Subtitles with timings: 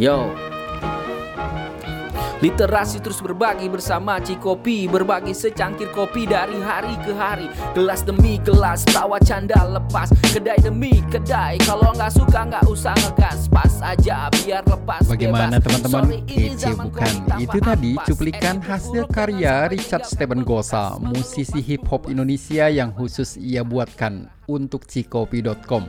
[0.00, 0.32] Yo.
[2.40, 7.52] Literasi terus berbagi bersama Cikopi Berbagi secangkir kopi dari hari ke hari.
[7.76, 10.08] Gelas demi gelas tawa canda lepas.
[10.32, 13.44] Kedai demi kedai Kalau nggak suka nggak usah ngegas.
[13.52, 16.24] Pas aja biar lepas Bagaimana teman-teman?
[16.24, 17.12] Kece bukan?
[17.36, 23.60] Itu tadi cuplikan hasil karya Richard Steven Gosa, musisi hip hop Indonesia yang khusus ia
[23.60, 24.32] buatkan.
[24.48, 25.84] Untuk cikopi.com.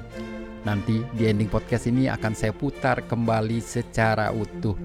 [0.61, 4.77] Nanti di ending podcast ini akan saya putar kembali secara utuh.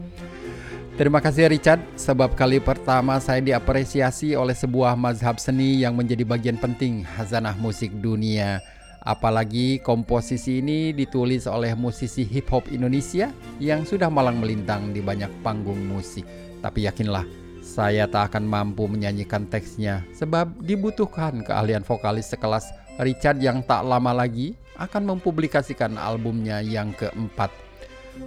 [0.97, 6.57] Terima kasih Richard, sebab kali pertama saya diapresiasi oleh sebuah mazhab seni yang menjadi bagian
[6.57, 8.65] penting hazanah musik dunia.
[9.05, 13.29] Apalagi komposisi ini ditulis oleh musisi hip hop Indonesia
[13.61, 16.25] yang sudah malang melintang di banyak panggung musik.
[16.65, 17.29] Tapi yakinlah,
[17.61, 24.17] saya tak akan mampu menyanyikan teksnya sebab dibutuhkan keahlian vokalis sekelas Richard yang tak lama
[24.17, 27.53] lagi akan mempublikasikan albumnya yang keempat.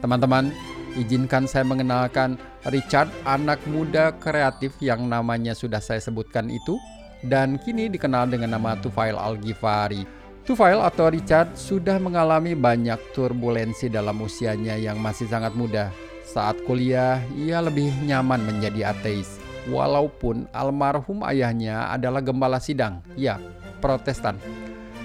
[0.02, 0.53] Teman-teman,
[0.98, 2.38] izinkan saya mengenalkan
[2.69, 6.78] Richard, anak muda kreatif yang namanya sudah saya sebutkan itu,
[7.25, 10.06] dan kini dikenal dengan nama Tufail Al-Ghifari.
[10.45, 15.94] Tufail atau Richard sudah mengalami banyak turbulensi dalam usianya yang masih sangat muda.
[16.25, 19.41] Saat kuliah, ia lebih nyaman menjadi ateis.
[19.69, 23.38] Walaupun almarhum ayahnya adalah gembala sidang, ya,
[23.81, 24.38] protestan.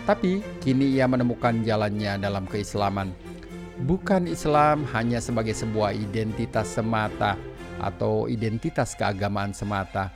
[0.04, 3.12] Tapi kini ia menemukan jalannya dalam keislaman
[3.82, 7.34] bukan Islam hanya sebagai sebuah identitas semata
[7.82, 10.14] atau identitas keagamaan semata.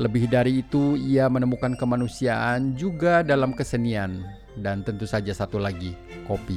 [0.00, 4.24] Lebih dari itu, ia menemukan kemanusiaan juga dalam kesenian
[4.56, 5.92] dan tentu saja satu lagi,
[6.24, 6.56] kopi.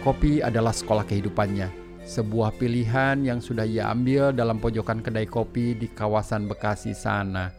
[0.00, 1.68] Kopi adalah sekolah kehidupannya,
[2.08, 7.52] sebuah pilihan yang sudah ia ambil dalam pojokan kedai kopi di kawasan Bekasi sana.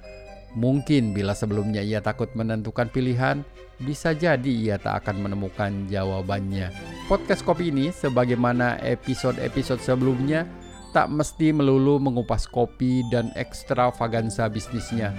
[0.58, 3.46] Mungkin bila sebelumnya ia takut menentukan pilihan,
[3.78, 6.74] bisa jadi ia tak akan menemukan jawabannya.
[7.06, 10.50] Podcast kopi ini, sebagaimana episode-episode sebelumnya,
[10.90, 15.14] tak mesti melulu mengupas kopi dan ekstravaganza bisnisnya,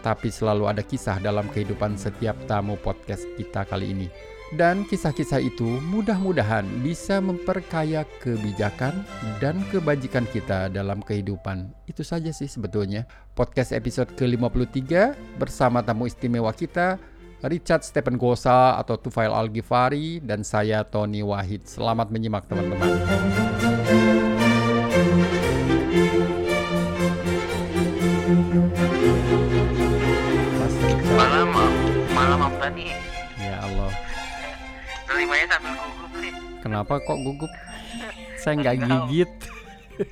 [0.00, 4.08] tapi selalu ada kisah dalam kehidupan setiap tamu podcast kita kali ini.
[4.50, 9.06] Dan kisah-kisah itu mudah-mudahan bisa memperkaya kebijakan
[9.38, 11.70] dan kebajikan kita dalam kehidupan.
[11.86, 13.06] Itu saja sih sebetulnya.
[13.38, 16.98] Podcast episode ke-53 bersama tamu istimewa kita,
[17.46, 21.70] Richard Stephen Gosa atau Tufail Al-Ghifari dan saya Tony Wahid.
[21.70, 22.90] Selamat menyimak teman-teman.
[35.50, 37.50] Sambil gugup nih kenapa kok gugup?
[38.40, 39.30] Saya nggak gigit.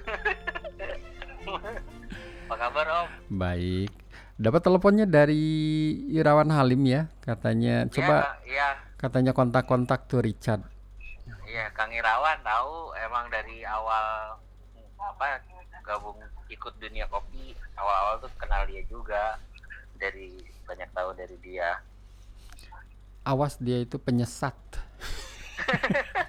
[2.48, 3.92] apa kabar om Baik.
[4.38, 5.44] Dapat teleponnya dari
[6.12, 7.88] Irawan Halim ya, katanya.
[7.88, 10.66] Coba ya katanya kontak-kontak tuh Richard.
[11.48, 14.36] ya Kang Irawan tahu emang dari awal
[14.98, 15.40] apa
[15.86, 16.20] gabung
[16.52, 19.40] ikut dunia kopi awal-awal tuh kenal dia juga
[19.96, 20.36] dari
[20.68, 21.80] banyak tahu dari dia
[23.28, 24.56] Awas dia itu penyesat.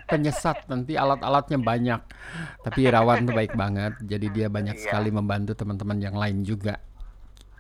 [0.06, 2.02] Penyesat nanti alat-alatnya banyak.
[2.62, 4.84] Tapi Irawan tuh baik banget, jadi dia banyak Iya.
[4.84, 6.78] sekali membantu teman-teman yang lain juga.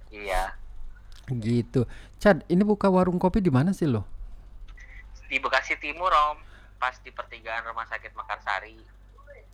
[0.09, 0.53] iya
[1.29, 1.85] Gitu.
[2.17, 4.01] Chad, ini buka warung kopi di mana sih lo?
[5.25, 6.41] di Bekasi Timur om
[6.75, 8.81] pas di pertigaan Rumah Sakit Mekarsari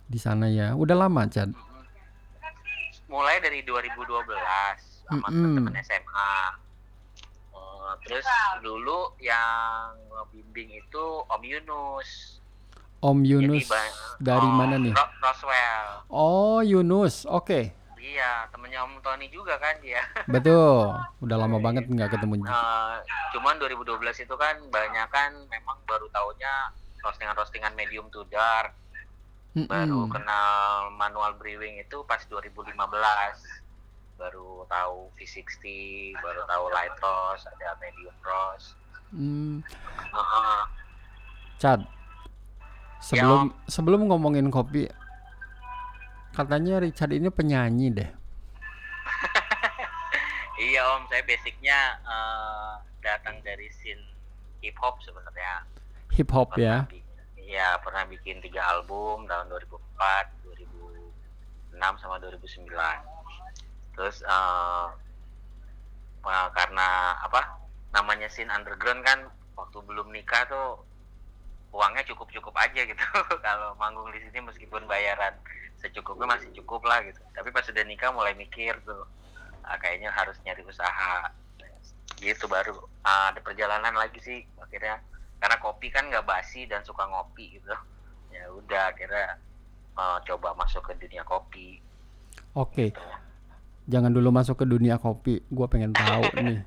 [0.02, 0.72] Di sana ya.
[0.72, 1.52] Udah lama, Chad.
[3.06, 3.92] mulai dari 2012
[5.04, 5.60] sama Mm-mm.
[5.60, 6.32] teman-teman SMA.
[8.02, 8.26] Terus
[8.58, 12.40] dulu yang ngebimbing itu Om Yunus.
[12.98, 14.94] Om Yunus Jadi dari Om mana nih?
[14.94, 15.86] Ro- Roswell.
[16.08, 17.28] Oh, Yunus.
[17.28, 17.70] Oke.
[17.96, 20.00] Iya, temennya Om Tony juga kan dia.
[20.26, 20.94] Betul.
[21.24, 22.40] Udah lama banget nggak ketemu.
[22.40, 22.94] Eh,
[23.34, 26.54] cuman 2012 itu kan banyak kan memang baru tahunya
[27.02, 28.72] roastingan-roastingan medium to dark.
[29.56, 30.12] Baru Mm-mm.
[30.12, 30.52] kenal
[30.92, 32.76] manual brewing itu pas 2015.
[34.16, 35.62] Baru tahu V60,
[36.18, 38.74] baru tahu light roast, ada medium roast.
[39.12, 39.60] Hmm,
[40.12, 40.60] Heeh.
[41.60, 41.80] Chad.
[43.00, 44.88] Sebelum sebelum ngomongin kopi,
[46.32, 48.10] katanya Richard ini penyanyi deh.
[50.56, 52.74] Iya om, saya basicnya eh,
[53.04, 54.00] datang dari scene
[54.64, 55.68] hip hop sebenarnya.
[56.16, 56.88] Hip hop ya.
[57.36, 62.72] Iya pernah bikin tiga album tahun 2004, 2006 sama 2009.
[63.96, 64.86] Terus eh,
[66.28, 67.40] eh, karena apa?
[67.96, 69.24] Namanya scene underground kan
[69.56, 70.84] waktu belum nikah tuh
[71.72, 73.04] uangnya cukup-cukup aja gitu.
[73.46, 75.32] Kalau manggung di sini meskipun bayaran
[75.80, 77.20] secukupnya masih cukup lah gitu.
[77.32, 79.04] Tapi pas sudah nikah mulai mikir tuh
[79.64, 81.32] ah, kayaknya harus nyari usaha
[82.16, 85.02] gitu baru ah, ada perjalanan lagi sih akhirnya
[85.36, 87.74] karena kopi kan nggak basi dan suka ngopi gitu
[88.32, 89.36] ya udah akhirnya
[89.98, 91.82] eh, coba masuk ke dunia kopi
[92.56, 92.92] Oke.
[93.86, 95.46] Jangan dulu masuk ke dunia kopi.
[95.46, 96.62] Gua pengen tahu nih.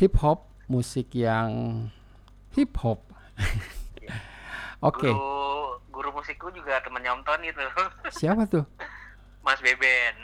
[0.00, 1.88] Hip hop, musik yang
[2.56, 3.04] hip hop.
[4.84, 5.08] Oke.
[5.08, 7.64] guru guru musikku juga temennya Om Tony tuh
[8.20, 8.64] Siapa tuh?
[9.40, 10.14] Mas Beben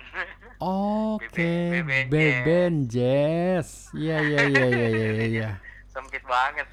[0.60, 3.88] Oke, Beben Beben Jazz.
[3.96, 5.50] Iya iya iya iya iya iya, iya.
[5.88, 6.68] sempit banget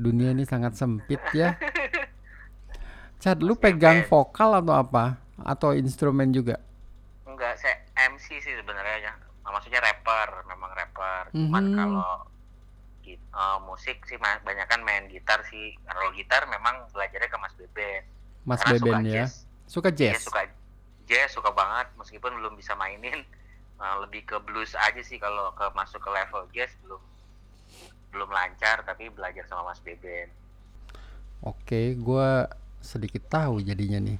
[0.00, 1.56] Dunia ini sangat sempit ya.
[3.20, 5.20] Chad, lu pegang vokal atau apa?
[5.36, 6.58] Atau instrumen juga?
[7.42, 7.76] enggak saya
[8.32, 9.12] MC sih sebenarnya ya
[9.44, 11.76] maksudnya rapper memang rapper cuman Mhm.
[11.76, 12.10] kalau
[13.04, 18.02] eh, musik sih banyak kan main gitar sih kalau gitar memang belajarnya ke Mas Beben
[18.44, 19.12] Mas Karena Beben suka ya.
[19.12, 19.32] jazz.
[19.66, 20.22] Suka Dia jazz.
[20.22, 20.40] suka
[21.04, 23.20] jazz suka banget meskipun belum bisa mainin
[23.78, 27.02] eh, lebih ke blues aja sih kalau ke masuk ke level jazz belum
[28.12, 30.30] belum lancar tapi belajar sama Mas Beben
[31.42, 32.46] Oke, gua
[32.78, 34.18] sedikit tahu jadinya nih.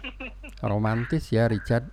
[0.64, 1.84] Romantis ya Richard.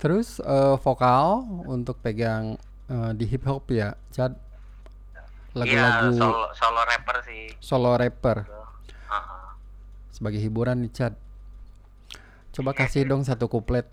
[0.00, 2.56] Terus eh, vokal untuk pegang
[2.88, 4.32] eh, di hip hop ya, Chad.
[5.52, 8.54] Lagu-lagu solo solo rapper sih solo rapper gitu.
[9.10, 9.42] Heeh.
[10.14, 11.14] sebagai hiburan nih, Chad.
[12.56, 13.84] Coba kasih dong satu kuplet.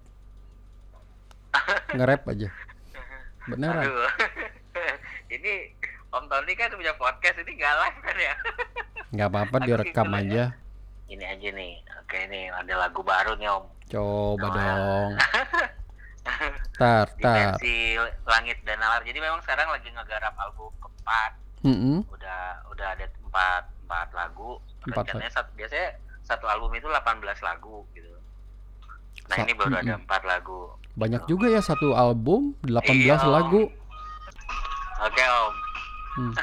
[1.92, 2.50] Nge-rap aja.
[3.50, 3.84] Beneran.
[3.84, 4.10] Aduh.
[5.36, 5.76] ini
[6.08, 8.36] Om Tony kan punya podcast ini gak live kan ya
[9.16, 10.52] nggak apa-apa direkam aja.
[11.08, 15.12] ini aja nih oke nih ada lagu baru nih Om Coba dong.
[16.74, 17.58] Tar, tar.
[17.58, 22.06] Dimensi Langit dan Nalar jadi memang sekarang lagi ngegarap album keempat Mm-mm.
[22.08, 25.90] udah udah ada empat empat lagu Empat rencananya satu biasanya
[26.22, 27.02] satu album itu 18
[27.42, 28.14] lagu gitu
[29.26, 30.04] nah Sa- ini baru ada mm-mm.
[30.04, 33.70] empat lagu Banyak juga ya satu album 18 Iya, lagu.
[35.00, 35.54] oke Om
[36.18, 36.34] Hmm.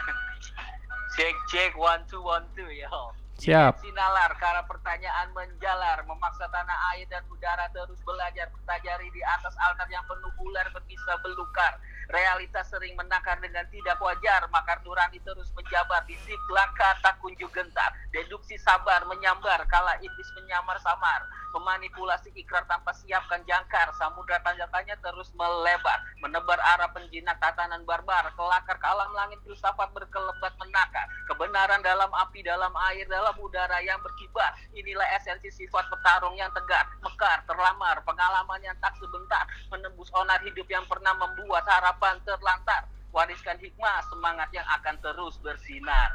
[1.14, 3.82] cek cek one two one two ya Om Siap.
[3.82, 9.90] Sinalar karena pertanyaan menjalar memaksa tanah air dan udara terus belajar bertajari di atas altar
[9.90, 11.74] yang penuh ular berbisa belukar.
[12.14, 17.50] Realitas sering menakar dengan tidak wajar makar nurani terus menjabar di sip langkah tak kunjung
[17.50, 17.90] gentar.
[18.14, 23.94] Deduksi sabar menyambar kala iblis menyamar samar memanipulasi ikrar tanpa siapkan jangkar.
[23.94, 28.34] Samudra tanda tanya terus melebar menebar arah penjinak tatanan barbar.
[28.34, 31.06] Kelakar ke alam langit filsafat berkelebat menakar.
[31.30, 34.50] Kebenaran dalam api dalam air dalam udara yang berkibar.
[34.74, 38.02] Inilah esensi sifat petarung yang tegar mekar terlamar.
[38.02, 42.90] Pengalaman yang tak sebentar menembus onar hidup yang pernah membuat harapan terlantar.
[43.14, 46.10] Wariskan hikmah semangat yang akan terus bersinar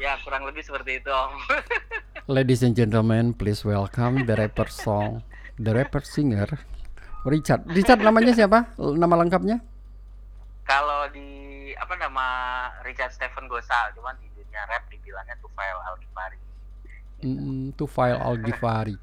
[0.00, 1.36] ya kurang lebih seperti itu om
[2.30, 5.18] Ladies and gentlemen, please welcome the rapper song,
[5.56, 6.46] the rapper singer
[7.22, 7.66] Richard.
[7.66, 8.70] Richard namanya siapa?
[8.76, 9.58] Nama lengkapnya?
[10.62, 11.26] kalau di
[11.74, 12.26] apa nama
[12.80, 16.38] Richard Stephen Gosal cuman di dunia rap dibilangnya Tufail Al-Ghifari
[17.20, 18.94] Mm, Tufail Al-Ghifari.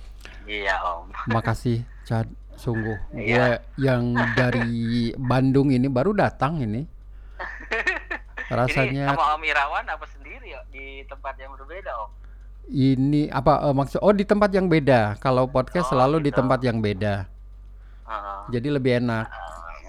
[0.48, 2.30] iya om Makasih, Chad.
[2.54, 3.60] Sungguh, gue Iya.
[3.76, 6.82] yang dari Bandung ini baru datang ini.
[6.82, 12.10] ini Rasanya sama Om Irawan apa sendiri ya di tempat yang berbeda om
[12.68, 13.96] ini apa eh, maksud?
[14.00, 15.16] Oh di tempat yang beda.
[15.18, 16.44] Kalau podcast Oh, selalu di gitu.
[16.44, 17.24] tempat yang beda.
[18.04, 18.40] Heeh.
[18.52, 19.24] Jadi lebih enak.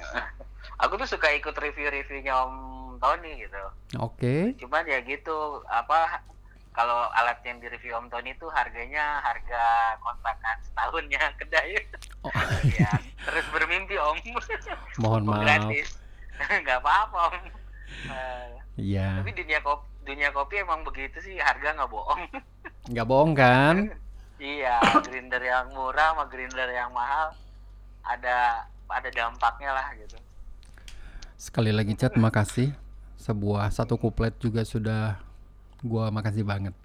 [0.79, 2.56] aku tuh suka ikut review-reviewnya Om
[2.97, 3.63] Tony gitu
[3.97, 4.56] Oke.
[4.56, 6.23] cuman ya gitu apa
[6.71, 9.63] kalau alat yang di review Om Tony itu harganya harga
[9.99, 11.83] kontrakan setahunnya kedai
[12.19, 12.31] Oh.
[12.80, 14.19] ya terus bermimpi Om
[14.99, 15.44] Mohon maaf.
[15.44, 15.99] gratis
[16.39, 17.35] nggak apa-apa Om
[18.75, 19.19] Iya.
[19.19, 22.21] tapi dunia kopi dunia kopi emang begitu sih harga nggak bohong
[22.92, 23.75] Nggak bohong kan?
[24.42, 27.35] iya grinder yang murah sama grinder yang mahal
[28.01, 30.18] ada ada dampaknya lah gitu
[31.39, 32.75] Sekali lagi chat makasih.
[33.16, 35.16] Sebuah satu kuplet juga sudah
[35.80, 36.75] gua makasih banget.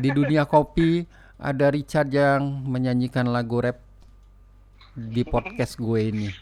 [0.00, 1.04] Di dunia kopi
[1.36, 3.76] ada Richard yang menyanyikan lagu rap
[4.96, 6.32] di podcast gue ini.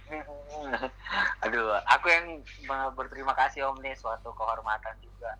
[1.43, 2.39] Aduh, aku yang
[2.95, 5.35] berterima kasih Om nih suatu kehormatan juga.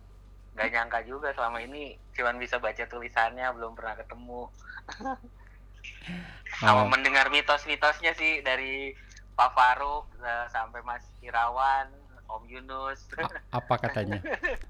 [0.59, 4.51] Gak nyangka juga selama ini cuman bisa baca tulisannya, belum pernah ketemu.
[6.59, 8.91] Sama Oh, mendengar mitos-mitosnya sih dari
[9.39, 11.87] Pak Faruk eh, sampai Mas Irawan,
[12.27, 13.07] Om Yunus.
[13.15, 14.19] a- apa katanya?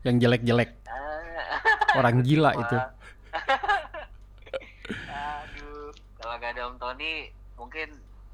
[0.05, 0.69] Yang jelek-jelek,
[2.00, 2.77] orang gila itu.
[5.10, 5.89] Aduh,
[6.22, 7.89] kalau gak ada Om Tony mungkin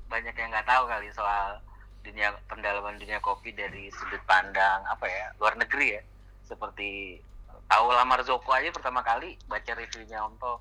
[0.05, 1.57] banyak yang nggak tahu kali soal
[2.05, 6.01] dunia pendalaman dunia kopi dari sudut pandang apa ya luar negeri ya
[6.45, 7.17] seperti
[7.65, 10.51] tahu lamar Zoko aja pertama kali baca reviewnya Om To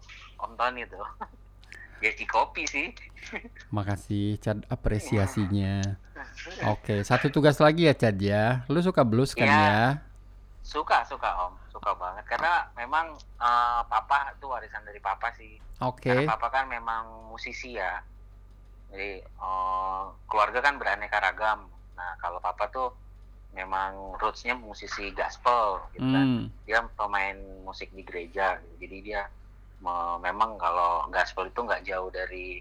[0.41, 1.05] Om Tony tuh
[2.05, 2.89] ya di kopi sih
[3.77, 5.81] Makasih Chad apresiasinya.
[6.77, 8.63] Oke, satu tugas lagi ya Chad ya.
[8.69, 9.57] Lu suka blues kan Iya.
[9.65, 9.81] ya?
[10.61, 15.57] Suka, suka Om, suka banget karena memang eh, papa itu warisan dari papa sih.
[15.81, 16.13] Oke.
[16.13, 18.01] Karena papa kan memang musisi ya.
[18.93, 21.65] Jadi eh, keluarga kan beraneka ragam.
[21.97, 22.93] Nah, kalau papa tuh
[23.55, 26.27] memang rootsnya musisi gospel gitu kan.
[26.27, 26.45] Hmm.
[26.67, 28.59] Dia pemain musik di gereja.
[28.59, 28.75] gitu.
[28.85, 29.31] Jadi dia
[29.79, 32.59] me- memang kalau gospel itu nggak jauh dari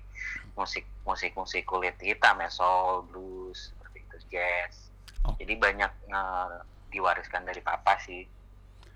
[0.54, 4.94] musik musik musik kulit hitam ya, soul, blues, seperti itu, jazz.
[5.26, 5.34] Oh.
[5.36, 6.54] Jadi banyak eh,
[6.90, 8.24] diwariskan dari papa sih.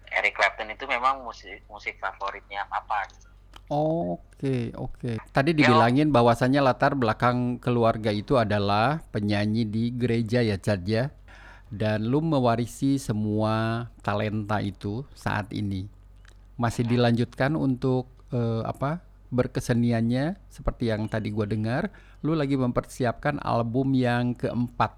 [0.07, 3.27] Eric Clapton itu memang musik musik favoritnya papa gitu.
[3.67, 5.19] Oke, oke.
[5.35, 5.59] Tadi Ya, Om.
[5.59, 11.11] dibilangin bahwasannya latar belakang keluarga itu adalah penyanyi di gereja ya, Chad ya.
[11.67, 15.87] Dan lu mewarisi semua talenta itu saat ini.
[16.55, 19.03] Masih dilanjutkan untuk eh, apa?
[19.27, 21.91] berkeseniannya seperti yang tadi gua dengar,
[22.23, 24.95] lu lagi mempersiapkan album yang keempat.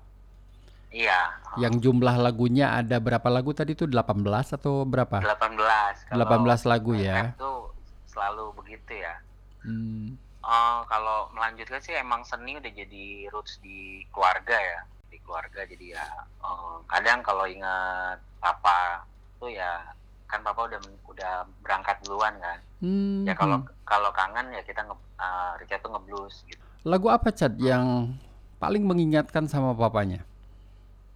[0.90, 5.22] Iya, Yang jumlah lagunya ada berapa lagu tadi tuh 18 atau berapa?
[5.22, 6.10] 18.
[6.10, 7.30] 18 lagu ya.
[7.38, 7.74] Itu
[8.10, 9.22] selalu begitu ya.
[9.62, 10.18] Hmm.
[10.42, 15.98] Oh, kalau melanjutkan sih emang seni udah jadi roots di keluarga ya, di keluarga jadi
[15.98, 16.06] ya
[16.42, 19.04] eh, kadang kalau ingat papa
[19.38, 19.82] tuh ya
[20.30, 21.34] kan papa udah udah
[21.66, 22.60] berangkat duluan kan.
[22.80, 23.70] Hmm, Ya kalau hmm.
[23.84, 26.62] kalau kangen ya kita nge, eh, Richard tuh ngeblues gitu.
[26.86, 28.14] Lagu apa Chad yang
[28.62, 30.22] paling mengingatkan sama papanya?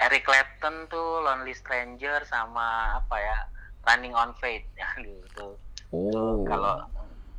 [0.01, 3.37] Eric Clapton tuh Lonely Stranger sama apa ya
[3.87, 5.55] Running on Faith ya gitu.
[5.93, 6.83] Oh, Kalau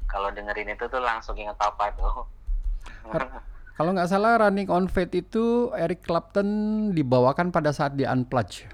[0.07, 2.23] kalau dengerin itu tuh langsung inget papa tuh.
[3.75, 6.47] kalau nggak salah Running on Faith itu Eric Clapton
[6.95, 8.71] dibawakan pada saat di Unplugged.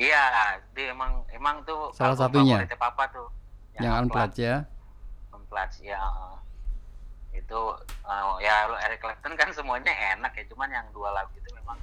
[0.00, 2.62] Iya, dia emang emang tuh Salah satunya.
[2.78, 3.28] papa tuh.
[3.76, 4.56] Yang Unplugged ya.
[5.34, 5.98] Unplugged, ya.
[7.34, 7.60] Itu
[8.06, 11.76] eh, ya Eric Clapton kan semuanya enak ya, cuman yang dua lagu itu memang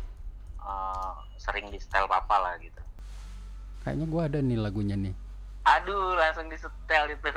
[0.63, 2.79] eh, sering di style papa lah gitu.
[3.83, 5.13] Kayaknya gua ada nih lagunya nih.
[5.67, 7.27] Aduh, langsung di setel itu.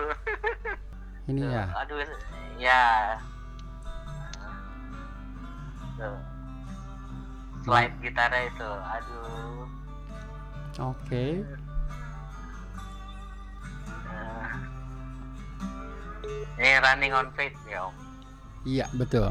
[1.26, 1.64] Ini Tuh, ya.
[1.82, 1.98] Aduh,
[2.62, 2.82] ya.
[6.00, 6.18] Tuh.
[7.60, 9.68] Slide gitarnya itu, aduh.
[10.80, 11.44] Oke.
[14.08, 14.48] Eh.
[16.56, 17.94] Ini running on faith ya om.
[18.64, 19.28] Iya, betul.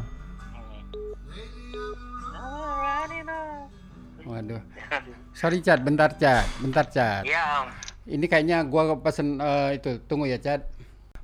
[4.30, 4.62] Waduh.
[5.34, 7.26] Sorry Chad, bentar Chad, bentar Chad.
[7.26, 7.68] Iya om.
[8.06, 9.98] Ini kayaknya gua pesen eh, itu.
[10.06, 10.70] Tunggu ya Chad.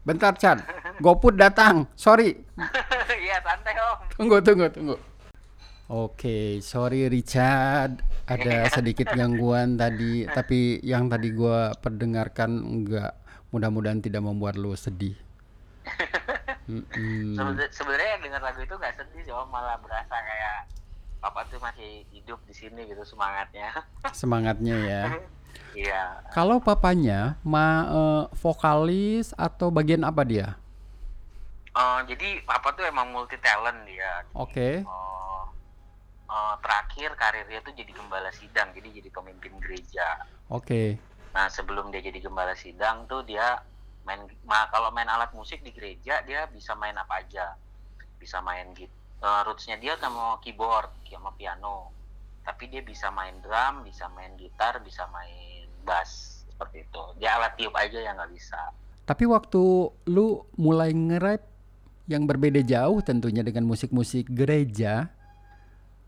[0.01, 0.65] Bentar Chad.
[0.97, 1.85] GoPut datang.
[1.93, 2.33] Sorry.
[3.25, 3.97] Iya santai om.
[4.17, 4.95] Tunggu, tunggu, tunggu.
[5.85, 13.13] Oke, sorry Richard, ada sedikit gangguan tadi, tapi yang tadi gua perdengarkan enggak,
[13.53, 15.13] mudah-mudahan tidak membuat lu sedih.
[16.65, 17.37] Mm-mm.
[17.69, 20.65] Sebenarnya yang dengar lagu itu nggak sedih sih malah berasa kayak
[21.21, 23.69] papa tuh masih hidup di sini gitu semangatnya.
[24.25, 25.03] Semangatnya ya.
[25.77, 26.03] Iya.
[26.33, 30.57] Kalau papanya, ma eh, vokalis atau bagian apa dia?
[31.77, 34.25] Eh, jadi papa tuh emang multi talent dia.
[34.33, 34.81] Oke.
[34.81, 35.24] Eh,
[36.35, 40.27] eh, terakhir karirnya tuh jadi gembala sidang, jadi jadi pemimpin gereja.
[40.51, 40.99] Oke.
[41.31, 43.63] Nah sebelum dia jadi gembala sidang tuh dia
[44.03, 47.55] main, ma, kalau main alat musik di gereja dia bisa main apa aja,
[48.19, 48.91] bisa main gitu.
[49.25, 51.89] rootsnya dia sama keyboard, sama piano.
[52.45, 57.03] Tapi dia bisa main drum, bisa main gitar, bisa main bass seperti itu.
[57.17, 58.69] Dia alat tiup aja yang nggak bisa.
[59.05, 59.61] Tapi waktu
[60.13, 61.41] lu mulai nge-rap
[62.05, 65.09] yang berbeda jauh tentunya dengan musik-musik gereja,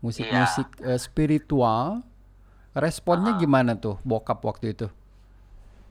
[0.00, 2.02] musik-musik eh, spiritual,
[2.72, 3.38] responnya Ah.
[3.38, 4.86] gimana tuh bokap waktu itu?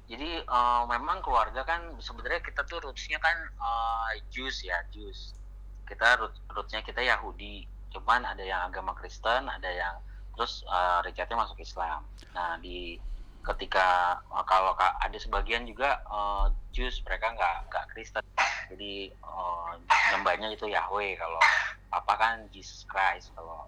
[0.07, 5.35] Jadi eh, memang keluarga kan sebenarnya kita tuh rootsnya kan eh, Jews ya Jews.
[5.83, 7.67] Kita root, rootsnya kita Yahudi.
[7.91, 9.95] Cuman ada yang agama Kristen, ada yang
[10.31, 12.07] terus eh, Richardnya masuk Islam.
[12.31, 12.95] Nah di
[13.43, 13.87] ketika
[14.23, 18.23] eh, kalau ka- ada sebagian juga eh, Jews mereka nggak nggak Kristen.
[18.71, 19.71] Jadi eh,
[20.11, 21.39] nyembahnya itu Yahweh kalau
[21.87, 23.67] apa kan Jesus Christ kalau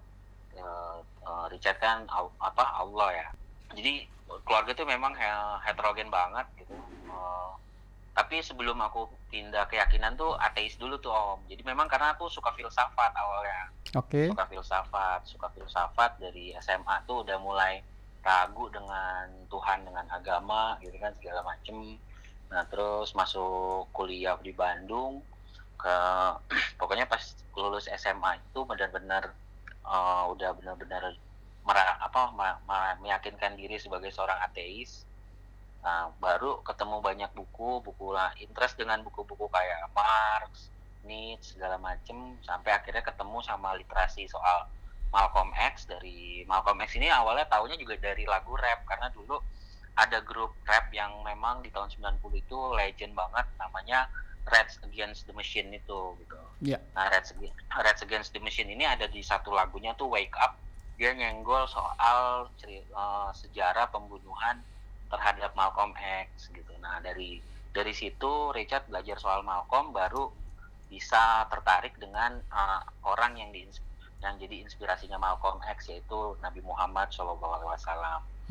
[0.54, 3.28] eh, eh, Richard kan Al- apa Allah ya.
[3.70, 4.06] Jadi
[4.46, 6.74] keluarga itu memang he- heterogen banget gitu.
[7.06, 7.50] Eh,
[8.10, 11.40] tapi sebelum aku pindah keyakinan tuh ateis dulu tuh om.
[11.46, 13.62] Jadi memang karena aku suka filsafat awalnya,
[13.96, 14.28] Oke.
[14.28, 17.80] suka filsafat, suka filsafat dari SMA tuh udah mulai
[18.20, 21.96] ragu dengan Tuhan, dengan agama, gitu kan segala macem.
[22.50, 25.22] Nah terus masuk kuliah di Bandung,
[25.80, 25.96] ke
[26.82, 27.22] pokoknya pas
[27.56, 29.32] lulus SMA itu benar-benar
[29.86, 31.16] eh, udah benar-benar
[32.00, 32.32] apa
[32.98, 35.06] meyakinkan diri sebagai seorang ateis.
[35.80, 40.68] Nah, baru ketemu banyak buku, buku lah interest dengan buku-buku kayak Marx,
[41.08, 44.68] Nietzsche segala macem sampai akhirnya ketemu sama literasi soal
[45.10, 49.40] Malcolm X dari Malcolm X ini awalnya taunya juga dari lagu rap karena dulu
[49.98, 54.06] ada grup rap yang memang di tahun 90 itu legend banget namanya
[54.48, 56.38] Reds Against the Machine itu gitu.
[56.60, 56.78] Iya.
[56.92, 60.56] Nah, Reds, Ag- Reds Against the Machine ini ada di satu lagunya tuh Wake Up.
[61.00, 64.60] Dia nyenggol soal ceri- eh, sejarah pembunuhan
[65.08, 66.72] terhadap Malcolm X gitu.
[66.78, 67.40] Nah, dari
[67.70, 70.28] dari situ Richard belajar soal Malcolm baru
[70.86, 73.64] bisa tertarik dengan eh, orang yang di
[74.20, 77.40] yang jadi inspirasinya Malcolm X yaitu Nabi Muhammad SAW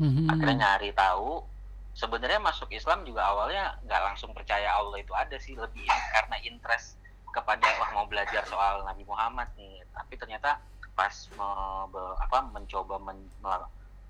[0.02, 0.26] Mhm.
[0.26, 1.44] akhirnya nyari tahu
[1.92, 6.96] sebenarnya masuk Islam juga awalnya nggak langsung percaya Allah itu ada sih lebih karena interest
[7.36, 9.82] kepada wah mau belajar soal Nabi Muhammad nih.
[9.96, 10.50] Tapi ternyata
[10.98, 13.32] pas me- be- apa mencoba men-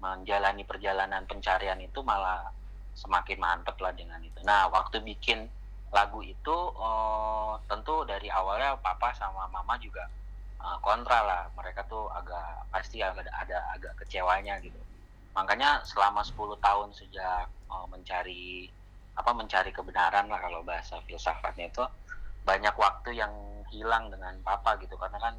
[0.01, 2.41] menjalani perjalanan pencarian itu malah
[2.97, 4.41] semakin mantep lah dengan itu.
[4.45, 5.39] Nah waktu bikin
[5.97, 10.05] lagu itu eh, tentu dari awalnya papa sama mama juga
[10.65, 11.43] eh, kontra lah.
[11.59, 14.81] Mereka tuh agak pasti agak ada agak kecewanya gitu.
[15.37, 18.67] Makanya selama 10 tahun sejak uh, mencari
[19.15, 21.85] apa mencari kebenaran lah kalau bahasa filsafatnya itu
[22.51, 23.31] banyak waktu yang
[23.71, 25.35] hilang dengan papa gitu karena kan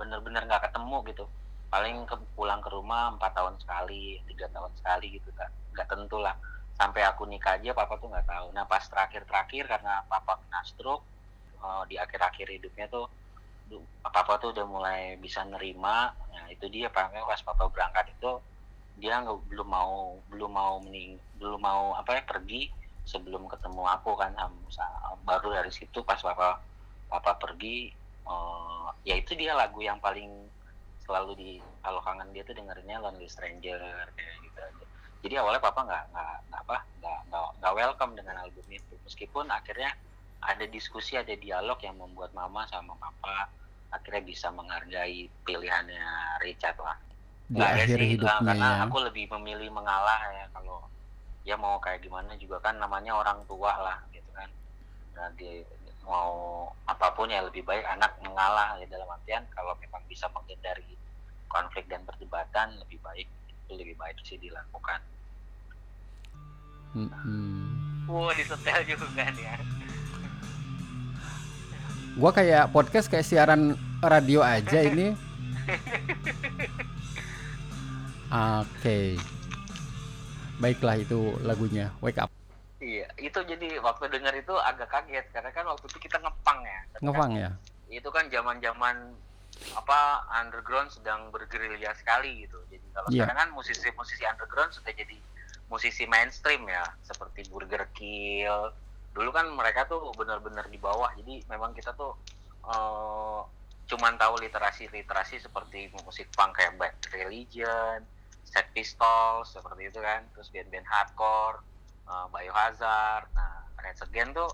[0.00, 1.24] bener-bener nggak ketemu gitu.
[1.68, 6.16] Paling ke, pulang ke rumah empat tahun sekali tiga tahun sekali gitu kan nggak tentu
[6.16, 6.32] lah.
[6.80, 8.46] Sampai aku nikah aja papa tuh nggak tahu.
[8.56, 11.04] Nah pas terakhir-terakhir karena papa kena stroke
[11.60, 13.12] uh, di akhir-akhir hidupnya tuh
[14.00, 16.16] papa tuh udah mulai bisa nerima.
[16.32, 17.12] Nah itu dia pak.
[17.12, 18.40] Pas papa berangkat itu
[18.96, 22.70] dia nggak belum mau belum mau mening belum mau apa ya pergi
[23.04, 24.32] sebelum ketemu aku kan
[25.24, 26.60] baru dari situ pas papa
[27.08, 27.92] papa pergi
[28.24, 30.48] eh, ya itu dia lagu yang paling
[31.04, 31.50] selalu di
[31.84, 33.80] kalau kangen dia tuh dengerinnya Lonely Stranger
[34.16, 34.84] kayak gitu aja.
[35.24, 36.76] Jadi awalnya papa nggak nggak apa
[37.60, 38.94] nggak welcome dengan album itu.
[39.04, 39.92] Meskipun akhirnya
[40.44, 43.52] ada diskusi ada dialog yang membuat mama sama papa
[43.92, 46.96] akhirnya bisa menghargai pilihannya Richard lah.
[47.52, 48.84] Di ada akhir sih, hidupnya karena ya.
[48.88, 50.88] aku lebih memilih mengalah ya kalau
[51.44, 54.48] ya mau kayak gimana juga kan namanya orang tua lah gitu kan
[55.14, 55.60] nah di
[56.04, 60.96] mau apa pun ya lebih baik anak mengalah ya dalam artian kalau memang bisa menghindari
[61.48, 63.28] konflik dan perdebatan lebih baik
[63.68, 65.00] itu lebih baik sih dilakukan
[66.94, 68.06] Mhm.
[68.06, 69.58] wow disetel juga kan ya
[72.14, 75.18] Gua kayak podcast kayak siaran radio aja ini.
[78.62, 79.18] Oke.
[80.56, 82.30] Baiklah itu lagunya Wake Up.
[82.78, 86.80] iya itu jadi waktu dengar itu agak kaget karena kan waktu itu kita ngepang ya
[86.92, 87.50] kan Ngefang ya?
[87.88, 88.96] itu kan zaman zaman
[89.72, 89.98] apa
[90.34, 93.24] underground sedang bergerilya sekali gitu jadi kalau Iya.
[93.24, 95.16] sekarang kan musisi-musisi underground sudah jadi
[95.64, 98.74] musisi mainstream ya seperti Burger Kill
[99.14, 102.12] dulu kan mereka tuh benar-benar di bawah jadi memang kita tuh
[102.64, 103.40] eh,
[103.86, 108.00] cuman tahu literasi-literasi seperti musik punk kayak Bad Religion,
[108.54, 110.30] Sex Pistols seperti itu kan.
[110.30, 111.58] Terus band-band hardcore
[112.06, 113.26] eh, Biohazard.
[113.34, 114.50] Nah Red Against tuh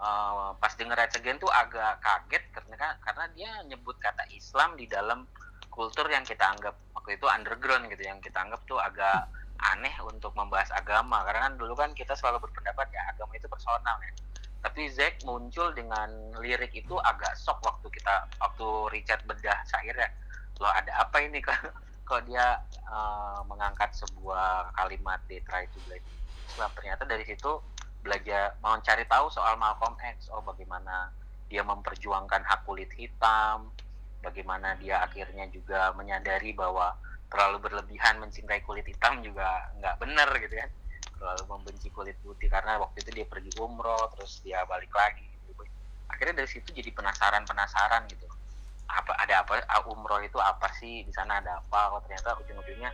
[0.00, 4.80] eh, pas denger Red Against tuh agak kaget karena kan- karena dia nyebut kata Islam
[4.80, 5.28] di dalam
[5.68, 8.02] kultur yang kita anggap waktu itu underground gitu.
[8.08, 9.28] Yang kita anggap tuh agak
[9.76, 11.20] aneh untuk membahas agama.
[11.28, 14.12] Karena kan dulu kan kita selalu berpendapat ya agama itu personal ya.
[14.64, 16.08] Tapi Zack muncul dengan
[16.40, 20.08] lirik itu agak shock waktu kita waktu Richard bedah syairnya
[20.62, 21.42] loh ada apa ini?
[21.42, 21.52] kok
[22.04, 26.04] kok dia eh, mengangkat sebuah kalimat they try to blame
[26.54, 27.58] Islam ternyata dari situ
[28.04, 30.28] belajar mau cari tahu soal Malcolm X.
[30.28, 31.08] Oh bagaimana
[31.48, 33.72] dia memperjuangkan hak kulit hitam.
[34.20, 36.92] Bagaimana dia akhirnya juga menyadari bahwa
[37.32, 40.70] terlalu berlebihan mencintai kulit hitam juga nggak benar gitu kan.
[41.16, 45.64] Terlalu membenci kulit putih karena waktu itu dia pergi umroh terus dia balik lagi gitu.
[46.04, 48.28] akhirnya dari situ jadi penasaran penasaran gitu
[48.88, 51.02] apa ada apa ah, umroh itu apa sih?
[51.04, 51.96] Di sana ada apa?
[51.96, 52.90] Oh ternyata ujung-ujungnya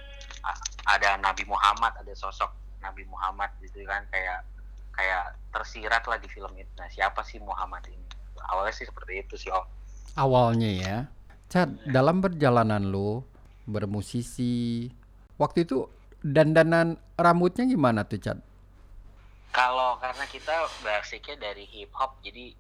[0.47, 0.57] ah,
[0.97, 2.51] ada Nabi Muhammad ada sosok
[2.81, 4.47] Nabi Muhammad gitu kan kayak
[4.95, 6.71] kayak tersirat lah di film itu.
[6.77, 8.07] Nah siapa sih Muhammad ini?
[8.51, 9.65] Awalnya sih seperti itu sih om.
[10.19, 10.97] Awalnya ya.
[11.51, 13.27] Chat, dalam perjalanan lu
[13.67, 14.87] bermusisi,
[15.35, 15.91] waktu itu
[16.23, 18.39] dandanan rambutnya gimana tuh, Chat?
[19.51, 22.55] Kalau karena kita basicnya dari hip hop, jadi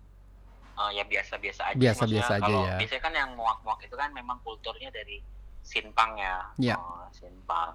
[0.77, 1.79] eh, ya biasa-biasa aja.
[1.79, 2.75] Biasa-biasa aja ya.
[2.79, 5.23] Biasanya kan yang muak-muak itu kan memang kulturnya dari
[5.63, 6.45] sinpang ya.
[6.57, 6.75] Iya.
[6.79, 7.75] Oh, sinpang.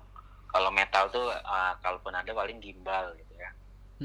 [0.50, 3.52] Kalau metal tuh eh, kalaupun ada paling gimbal gitu ya.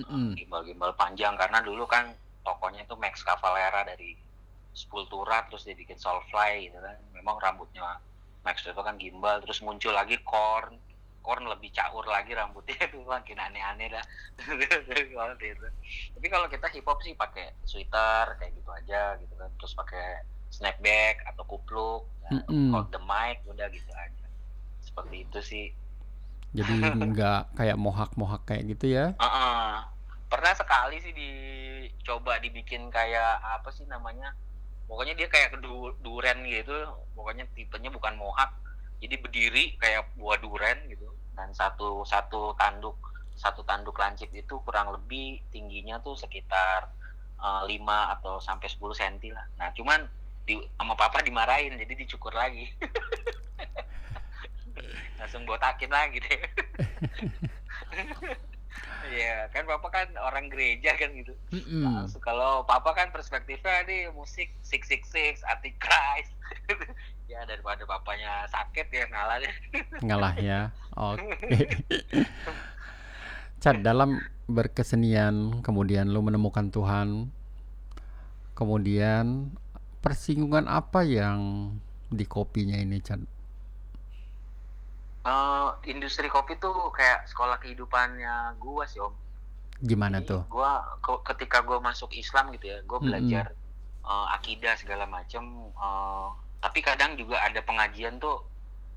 [0.00, 0.38] Mm-mm.
[0.38, 2.14] Gimbal-gimbal panjang karena dulu kan
[2.46, 4.14] tokonya itu Max Cavalera dari
[4.70, 6.96] Sepultura terus dia bikin Soulfly gitu kan.
[7.14, 7.98] Memang rambutnya
[8.46, 10.78] Max itu kan gimbal terus muncul lagi Korn.
[11.20, 14.04] Korn lebih caur lagi rambutnya itu makin aneh-aneh dah.
[15.20, 15.66] Waktu itu.
[16.16, 19.52] Tapi kalau kita hip hop sih pakai sweater kayak gitu aja gitu kan.
[19.60, 22.74] Terus pakai snapback atau kupluk, ya, Mm-mm.
[22.74, 24.26] hold the mic udah gitu aja.
[24.82, 25.66] Seperti itu sih.
[26.56, 26.72] Jadi
[27.14, 29.14] nggak kayak mohak-mohak kayak gitu ya?
[29.20, 29.70] Heeh.
[30.30, 34.34] Pernah sekali sih dicoba dibikin kayak apa sih namanya?
[34.86, 36.74] Pokoknya dia kayak du duren gitu.
[37.14, 38.50] Pokoknya tipenya bukan mohak.
[39.00, 41.08] Jadi berdiri kayak buah duren gitu.
[41.34, 42.96] Dan satu satu tanduk
[43.34, 46.92] satu tanduk lancip itu kurang lebih tingginya tuh sekitar
[47.40, 49.46] uh, 5 atau sampai 10 cm lah.
[49.56, 50.04] Nah, cuman
[50.44, 52.68] di sama papa dimarahin jadi dicukur lagi.
[55.20, 56.40] langsung botakin lagi deh
[59.10, 61.34] Iya kan papa kan orang gereja kan gitu.
[61.82, 66.30] Nah, kalau papa kan perspektifnya nih musik six six six anti Christ.
[67.30, 69.54] ya daripada papanya sakit ya ngalah deh.
[70.06, 70.60] Ngalah ya.
[70.98, 71.30] Oke.
[73.62, 74.18] Chat dalam
[74.50, 77.30] berkesenian kemudian lu menemukan Tuhan.
[78.58, 79.54] Kemudian
[80.02, 81.70] persinggungan apa yang
[82.10, 83.22] di kopinya ini, Chat?
[85.20, 89.14] Eh, industri kopi tuh kayak sekolah kehidupannya gua sih om.
[89.78, 90.42] Gimana Jadi tuh?
[90.50, 93.54] gua ko- ketika gua masuk Islam gitu ya, gua belajar
[94.02, 95.70] eh, akidah segala macem.
[95.70, 96.28] eh,
[96.60, 98.44] tapi kadang juga ada pengajian tuh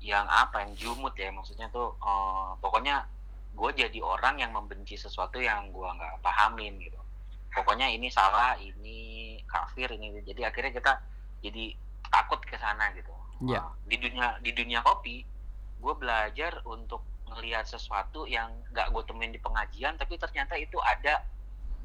[0.04, 3.08] yang apa yang jumut ya, maksudnya tuh eh, pokoknya
[3.54, 7.00] gue jadi orang yang membenci sesuatu yang gua nggak pahamin gitu.
[7.54, 10.92] Pokoknya ini salah, ini kafir, ini jadi akhirnya kita
[11.38, 11.64] jadi
[12.10, 13.14] takut ke sana gitu.
[13.46, 13.62] Iya.
[13.62, 15.22] Eh, di dunia di dunia kopi,
[15.78, 21.22] gue belajar untuk ngelihat sesuatu yang nggak gue temuin di pengajian, tapi ternyata itu ada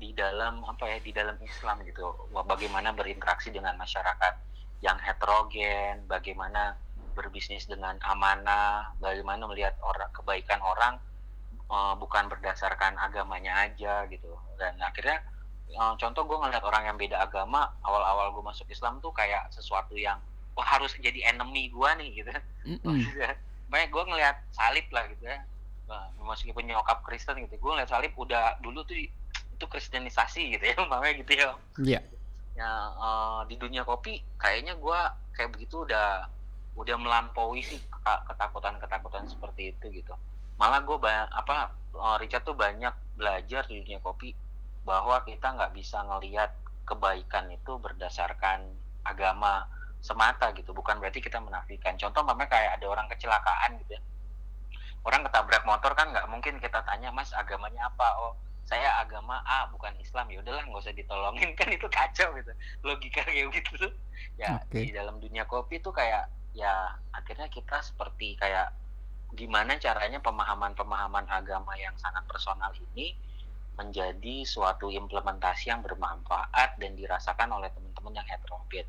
[0.01, 2.17] di dalam apa ya di dalam Islam gitu.
[2.33, 4.48] Bagaimana berinteraksi dengan masyarakat
[4.79, 6.75] yang heterogen, bagaimana
[7.15, 10.95] berbisnis dengan amanah, bagaimana melihat orang kebaikan orang
[11.67, 14.31] eh, bukan berdasarkan agamanya aja gitu.
[14.55, 15.19] Dan akhirnya
[15.67, 19.99] eh, contoh gue ngeliat orang yang beda agama, awal-awal gue masuk Islam tuh kayak sesuatu
[19.99, 20.19] yang
[20.55, 22.31] wah harus jadi enemy gue nih gitu.
[23.69, 25.39] Banyak gue ngeliat salib lah gitu ya.
[25.89, 28.95] Nah, meskipun nyokap Kristen gitu, gue ngeliat salib udah dulu tuh
[29.59, 31.47] itu kristenisasi gitu ya, umpamanya gitu ya.
[31.79, 31.99] Iya.
[32.59, 32.73] Ya
[33.07, 34.99] eh, di dunia kopi kayaknya gue
[35.35, 36.27] kayak begitu udah
[36.75, 40.13] udah melampaui sih keta- ketakutan-ketakutan seperti itu gitu.
[40.59, 40.97] Malah gue
[41.41, 41.57] apa
[41.95, 44.35] eh, Richard tuh banyak belajar di dunia kopi
[44.83, 46.51] bahwa kita nggak bisa ngelihat
[46.83, 48.59] kebaikan itu berdasarkan
[49.07, 49.63] agama
[50.03, 50.75] semata gitu.
[50.75, 51.95] Bukan berarti kita menafikan.
[51.95, 54.01] Contoh mamanya kayak ada orang kecelakaan gitu ya.
[55.07, 58.07] Orang ketabrak motor kan nggak mungkin kita tanya mas agamanya apa?
[58.19, 58.33] Oh
[58.69, 62.53] saya agama A bukan Islam ya udahlah nggak usah ditolongin kan itu kacau gitu
[62.85, 63.93] logika kayak gitu tuh
[64.37, 64.85] ya Oke.
[64.85, 68.69] di dalam dunia kopi tuh kayak ya akhirnya kita seperti kayak
[69.33, 73.17] gimana caranya pemahaman-pemahaman agama yang sangat personal ini
[73.77, 78.83] menjadi suatu implementasi yang bermanfaat dan dirasakan oleh teman-teman yang heterogen.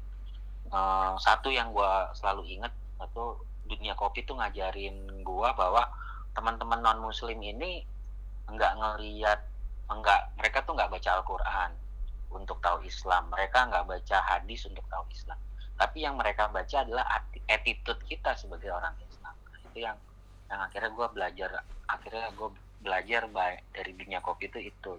[0.67, 3.39] Eh, satu yang gue selalu ingat itu
[3.71, 5.87] dunia kopi tuh ngajarin gue bahwa
[6.35, 7.87] teman-teman non muslim ini
[8.51, 9.41] nggak ngeliat
[9.91, 11.71] enggak mereka tuh nggak baca Al-Quran
[12.31, 13.29] untuk tahu Islam.
[13.35, 15.39] Mereka nggak baca hadis untuk tahu Islam.
[15.75, 17.05] Tapi yang mereka baca adalah
[17.49, 19.35] attitude kita sebagai orang Islam.
[19.35, 19.97] Nah, itu yang
[20.51, 21.51] yang akhirnya gue belajar
[21.87, 22.49] akhirnya gue
[22.81, 24.93] belajar baik dari dunia kopi itu itu.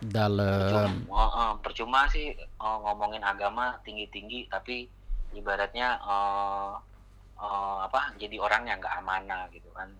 [0.00, 1.04] Dalam.
[1.04, 4.88] percuma, eh, percuma sih eh, ngomongin agama tinggi-tinggi tapi
[5.36, 6.72] ibaratnya eh,
[7.36, 9.92] eh, apa jadi orang yang nggak amanah gitu kan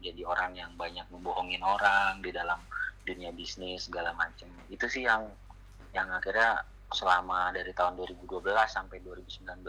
[0.00, 2.58] jadi orang yang banyak membohongin orang di dalam
[3.02, 5.26] dunia bisnis segala macam itu sih yang
[5.96, 9.64] yang akhirnya selama dari tahun 2012 sampai 2019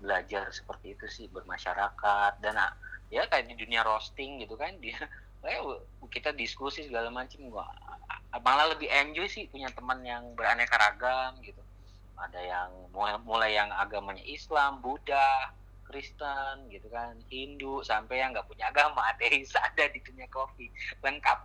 [0.00, 2.32] belajar seperti itu sih bermasyarakat.
[2.40, 2.72] Dan ah,
[3.12, 4.96] ya kayak di dunia roasting gitu kan dia
[5.42, 5.62] kayak
[6.14, 7.66] kita diskusi segala macam gua
[8.38, 11.58] malah lebih enjoy sih punya teman yang beraneka ragam gitu.
[12.14, 15.50] Ada yang mulai, mulai yang agamanya Islam Buddha
[15.90, 20.70] Kristen gitu kan Hindu sampai yang nggak punya agama ateis ada di dunia kopi
[21.02, 21.38] lengkap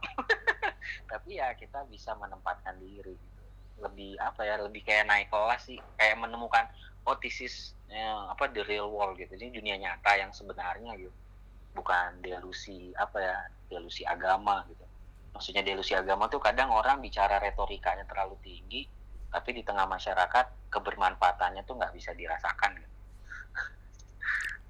[1.11, 3.43] tapi ya kita bisa menempatkan diri gitu.
[3.81, 6.69] lebih apa ya lebih kayak naik kelas sih kayak menemukan
[7.09, 7.73] oh this is
[8.29, 11.13] apa the real world gitu ini dunia nyata yang sebenarnya gitu
[11.75, 14.85] bukan delusi apa ya delusi agama gitu
[15.35, 18.87] maksudnya delusi agama tuh kadang orang bicara retorikanya terlalu tinggi
[19.35, 22.94] tapi di tengah masyarakat kebermanfaatannya tuh nggak bisa dirasakan gitu.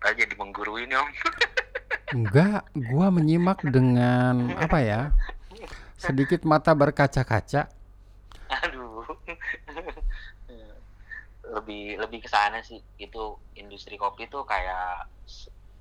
[0.05, 1.09] Tadi jadi menggurui nih om
[2.15, 2.61] Enggak,
[2.93, 5.01] gua menyimak dengan apa ya?
[5.97, 7.65] Sedikit mata berkaca-kaca.
[8.45, 9.01] aduh
[11.49, 15.09] lebih lebih ke sana sih itu industri kopi tuh kayak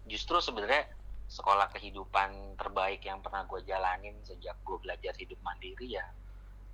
[0.08, 0.88] justru sebenarnya
[1.28, 6.04] sekolah kehidupan terbaik yang pernah gue jalanin sejak gue belajar hidup mandiri ya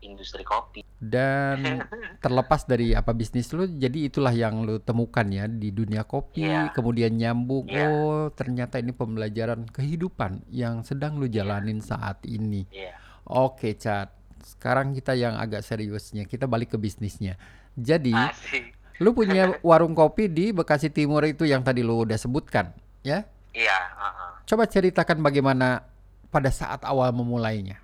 [0.01, 1.81] industri kopi Dan
[2.25, 6.73] terlepas dari apa bisnis lu, jadi itulah yang lu temukan ya di dunia kopi, Iya.
[6.73, 7.65] kemudian nyambung.
[7.67, 7.89] Iya.
[7.89, 11.41] Oh, ternyata ini pembelajaran kehidupan yang sedang lu Iya.
[11.41, 12.69] jalanin saat ini.
[12.69, 12.93] Iya.
[13.25, 14.13] Oke, Cat.
[14.41, 17.41] Sekarang kita yang agak seriusnya, kita balik ke bisnisnya.
[17.73, 18.77] Jadi, Asik.
[19.01, 23.25] lu punya warung kopi di Bekasi Timur itu yang tadi lu udah sebutkan, ya?
[23.51, 24.31] Iya, heeh.
[24.45, 25.85] Coba ceritakan bagaimana
[26.29, 27.81] pada saat awal memulainya.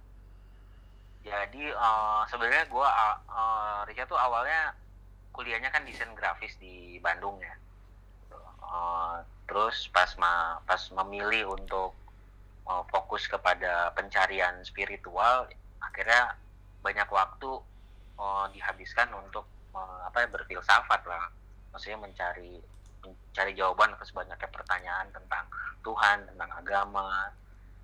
[1.26, 4.70] Jadi eh, sebenarnya gua uh, uh, Richard tuh awalnya
[5.34, 7.54] kuliahnya kan desain grafis di Bandung ya.
[8.66, 11.94] Eh, terus pas ma pas memilih untuk
[12.66, 15.50] eh, fokus kepada pencarian spiritual,
[15.82, 16.34] akhirnya
[16.82, 17.50] banyak waktu
[18.22, 21.24] eh, dihabiskan untuk eh, apa ya berfilsafat lah.
[21.74, 22.56] Maksudnya mencari
[23.04, 25.46] mencari jawaban atas banyaknya pertanyaan tentang
[25.84, 27.30] Tuhan, tentang agama,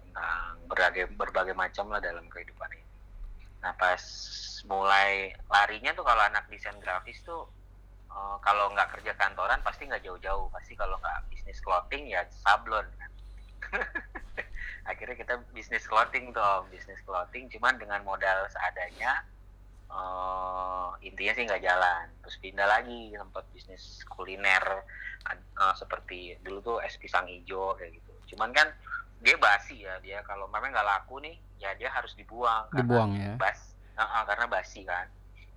[0.03, 2.92] tentang berbagai berbagai macam lah dalam kehidupan ini.
[3.63, 4.03] Nah pas
[4.67, 7.47] mulai larinya tuh kalau anak desain grafis tuh
[8.11, 10.51] eh, kalau nggak kerja kantoran pasti nggak jauh-jauh.
[10.51, 13.11] Pasti kalau nggak bisnis clothing ya sablon kan.
[14.91, 17.47] akhirnya kita bisnis clothing tuh bisnis clothing.
[17.55, 19.23] Cuman dengan modal seadanya
[19.91, 22.07] eh, intinya sih nggak jalan.
[22.27, 24.83] Terus pindah lagi tempat bisnis kuliner
[25.31, 28.35] eh, seperti dulu tuh es pisang hijau kayak gitu.
[28.35, 28.75] Cuman kan
[29.23, 33.33] dia basi ya dia kalau memang nggak laku nih ya dia harus dibuang Dibuang ya.
[33.39, 33.59] bas
[33.95, 35.07] ah, karena basi kan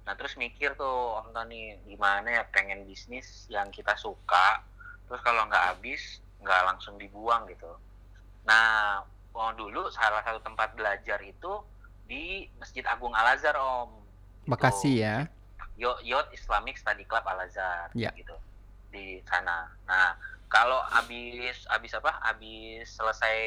[0.06, 4.62] nah terus mikir tuh Om Tony gimana ya pengen bisnis yang kita suka
[5.10, 7.74] terus kalau nggak habis nggak langsung dibuang gitu
[8.46, 9.02] nah
[9.34, 11.58] oh, dulu salah satu tempat belajar itu
[12.06, 14.06] di Masjid Agung Al Azhar Om
[14.46, 14.54] Gitu.
[14.54, 15.26] Bekasi ya.
[15.74, 18.14] Yo- Yot Islamic Study Club Al Azhar Ya.
[18.14, 18.38] gitu
[18.94, 19.66] di sana.
[19.90, 20.14] Nah
[20.48, 22.12] kalau habis habis apa?
[22.22, 23.38] Habis selesai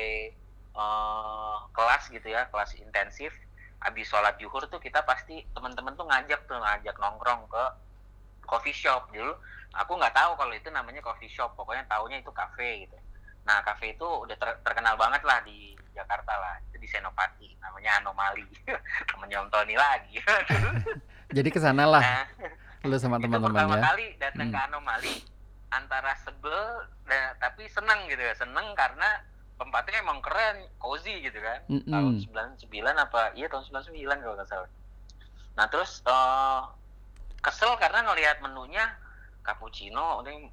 [0.73, 3.33] eh, kelas gitu ya, kelas intensif,
[3.79, 7.65] habis sholat zuhur tuh kita pasti teman-teman tuh ngajak tuh ngajak nongkrong ke
[8.45, 9.35] coffee shop dulu.
[9.77, 12.97] Aku nggak tahu kalau itu namanya coffee shop, pokoknya taunya itu cafe gitu.
[13.45, 18.01] Nah cafe itu udah ter- terkenal banget lah di Jakarta lah, itu di Senopati, namanya
[18.01, 18.47] Anomali,
[19.09, 20.17] temennya Om Tony lagi.
[21.37, 22.25] Jadi ke sana lah nah,
[22.89, 23.83] lu sama teman-teman pertama ya.
[23.85, 24.55] kali datang Hmm.
[24.55, 25.15] ke anomali
[25.69, 29.21] antara sebel dan tapi seneng gitu ya seneng karena
[29.59, 32.63] tempatnya emang keren cozy gitu kan tahun Mm-mm.
[32.63, 34.71] 99 apa iya tahun 99 kalau nggak salah
[35.59, 36.61] nah terus eh,
[37.43, 38.87] kesel karena ngelihat menunya
[39.43, 40.49] cappuccino ini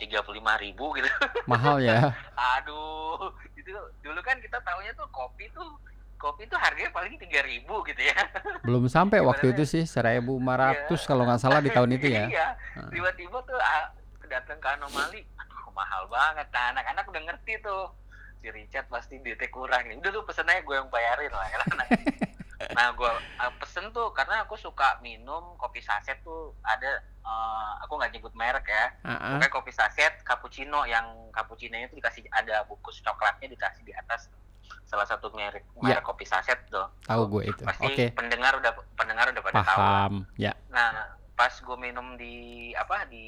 [0.00, 1.08] tiga puluh ribu gitu
[1.44, 2.16] Mahal ya.
[2.56, 3.68] aduh itu
[4.00, 5.76] dulu kan kita taunya tuh kopi tuh
[6.16, 8.16] kopi tuh harganya paling tiga ribu gitu ya
[8.64, 10.96] Belum sampai waktu itu sih 1500 Iya.
[11.04, 12.24] kalau nggak salah di tahun itu ya.
[12.32, 12.48] iya
[12.88, 13.92] tiba-tiba tuh ah,
[14.30, 17.90] datang ke anomali aduh mahal banget nah anak-anak udah ngerti tuh
[18.38, 21.58] si Richard pasti duitnya kurang nih udah lu pesen aja gue yang bayarin lah ya
[21.60, 21.76] kan?
[22.76, 27.96] nah gue uh, pesen tuh karena aku suka minum kopi saset tuh ada eh, aku
[27.96, 29.18] nggak nyebut merek ya Ah, ah.
[29.34, 34.28] Pokoknya kopi saset cappuccino yang cappuccino itu dikasih ada bungkus coklatnya dikasih di atas
[34.84, 37.62] salah satu merek merek kopi saset tuh Tahu gue itu.
[37.64, 38.06] pasti Oke.
[38.12, 39.78] pendengar udah pendengar udah pada tahu.
[39.78, 40.14] Paham.
[40.36, 40.52] Ya.
[40.68, 42.36] Nah, pas gue minum di
[42.76, 43.24] apa di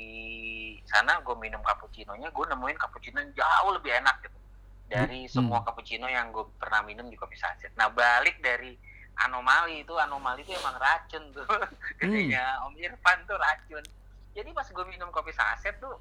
[0.85, 4.37] sana gue minum cappuccino-nya, gue nemuin cappuccino yang jauh lebih enak gitu
[4.93, 5.33] dari Hmm.
[5.33, 7.73] semua cappuccino yang gue pernah minum di kopi saset.
[7.81, 8.77] Nah, balik dari
[9.17, 11.49] anomali itu, anomali itu emang racun tuh.
[12.05, 13.81] Katanya Om Irfan tuh racun.
[14.37, 15.97] Jadi pas gue minum kopi saset tuh,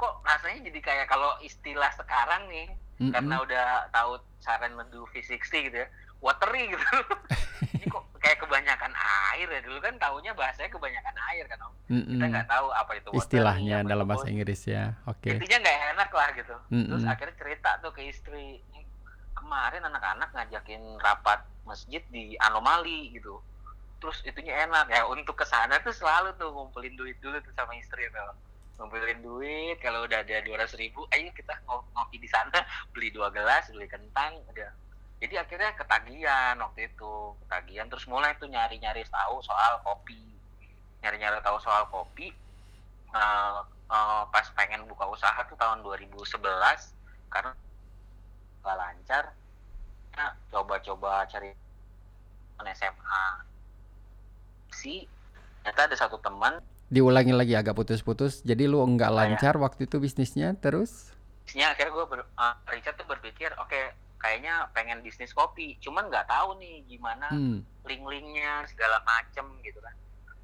[0.00, 3.12] kok rasanya jadi kayak kalau istilah sekarang nih, Mm-mm.
[3.12, 5.88] karena udah tahu saran medu V60 gitu ya
[6.20, 6.84] watery gitu
[7.80, 8.92] ini kok kayak kebanyakan
[9.40, 12.20] air ya dulu kan taunya bahasanya kebanyakan air kan om kita Mm-mm.
[12.28, 13.24] nggak tahu apa itu watery, Hmm.
[13.24, 14.26] Istilahnya apa dalam bahasa.
[14.28, 14.84] Inggris ya.
[15.08, 15.28] Oke.
[15.32, 16.68] intinya nggak enak lah gitu terus
[17.00, 17.08] Mm-mm.
[17.08, 18.84] akhirnya cerita tuh ke istri "Nih,
[19.32, 23.40] kemarin anak-anak ngajakin rapat masjid di anomali gitu
[23.96, 27.72] terus itunya enak ya untuk ke sana tuh selalu tuh ngumpulin duit dulu tuh sama
[27.74, 28.32] istri tuh
[28.76, 32.60] ngumpulin duit kalau udah ada dua ribu ayo kita ngo- ngopi di sana
[32.92, 34.68] beli dua gelas beli kentang udah
[35.20, 37.12] jadi akhirnya ketagihan waktu itu
[37.44, 40.16] ketagihan terus mulai tuh nyari-nyari tahu soal kopi
[41.00, 42.32] nyari-nyari tahu soal kopi
[43.10, 43.58] Eh,
[43.90, 46.38] eh, pas pengen buka usaha tuh tahun 2011
[47.26, 47.50] karena
[48.62, 49.24] nggak lancar
[50.14, 51.50] nah, coba-coba cari
[52.70, 53.26] SMA
[54.70, 55.10] si
[55.66, 58.42] ternyata ada satu teman Diulangi lagi agak putus-putus.
[58.42, 59.30] Jadi lu enggak Oh, ya.
[59.30, 61.14] lancar waktu itu bisnisnya terus?
[61.46, 63.80] Bisnisnya akhirnya gue ber, eh, Richard tuh berpikir oke
[64.20, 65.80] kayaknya pengen bisnis kopi.
[65.80, 67.64] Cuman nggak tahu nih gimana Hmm.
[67.82, 69.96] link-linknya segala macem gitu kan.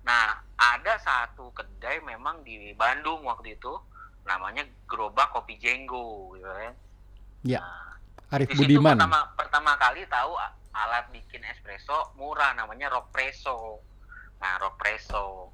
[0.02, 0.24] Nah
[0.56, 3.72] ada satu kedai memang di Bandung waktu itu
[4.24, 6.74] namanya Gerobak Kopi Jenggo gitu kan.
[7.44, 7.94] Ya, Nah,
[8.34, 8.98] Arif Budiman.
[8.98, 10.34] pertama pertama kali tahu
[10.74, 13.80] alat bikin espresso murah namanya Rockpresso
[14.36, 15.48] nah rock preso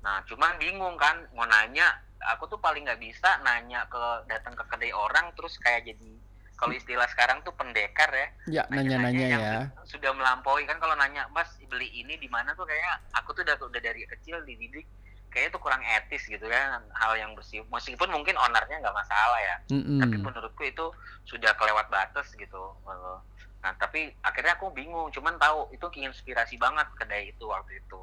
[0.00, 1.86] nah cuman bingung kan mau nanya
[2.26, 6.18] aku tuh paling nggak bisa nanya ke datang ke kedai orang terus kayak jadi
[6.54, 8.28] kalau istilah sekarang tuh pendekar ya.
[8.46, 9.38] Ya, nanya-nanya ya.
[9.82, 10.64] su- sudah melampaui.
[10.64, 12.64] Kan kalau nanya mas beli ini di mana tuh?
[12.64, 14.86] Kayak aku tuh udah udah dari kecil dididik.
[15.34, 19.56] Kayaknya tuh kurang etis gitu kan hal yang bersih meskipun mungkin ownernya nggak masalah ya.
[19.66, 20.22] Tapi Mm-mm.
[20.22, 20.86] menurutku itu
[21.26, 22.62] sudah kelewat batas gitu.
[22.86, 23.18] Eh,
[23.58, 25.10] nah tapi akhirnya aku bingung.
[25.10, 27.98] Cuman tahu itu inspirasi banget kedai itu waktu itu.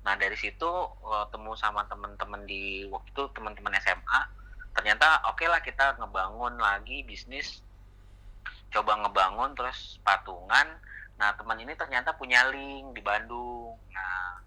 [0.00, 0.70] Nah dari situ
[1.04, 4.20] eh, temu sama teman-teman di waktu itu teman-teman SMA
[4.72, 7.60] ternyata oke lah kita ngebangun lagi bisnis
[8.72, 10.66] coba ngebangun terus patungan.
[11.20, 13.76] Nah teman ini ternyata punya link di Bandung.
[13.92, 14.40] Nah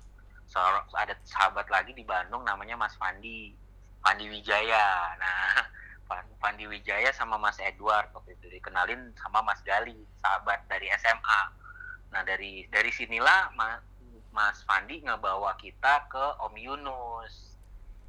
[0.95, 3.53] ada sahabat lagi di Bandung namanya Mas Fandi
[4.01, 5.13] Fandi Wijaya.
[5.21, 5.39] Nah
[6.41, 11.41] Pandi Wijaya sama Mas Edward waktu itu dikenalin sama Mas Gali sahabat dari SMA
[12.13, 13.81] nah dari dari sinilah Ma-
[14.29, 17.54] Mas Fandi ngebawa kita ke Om Yunus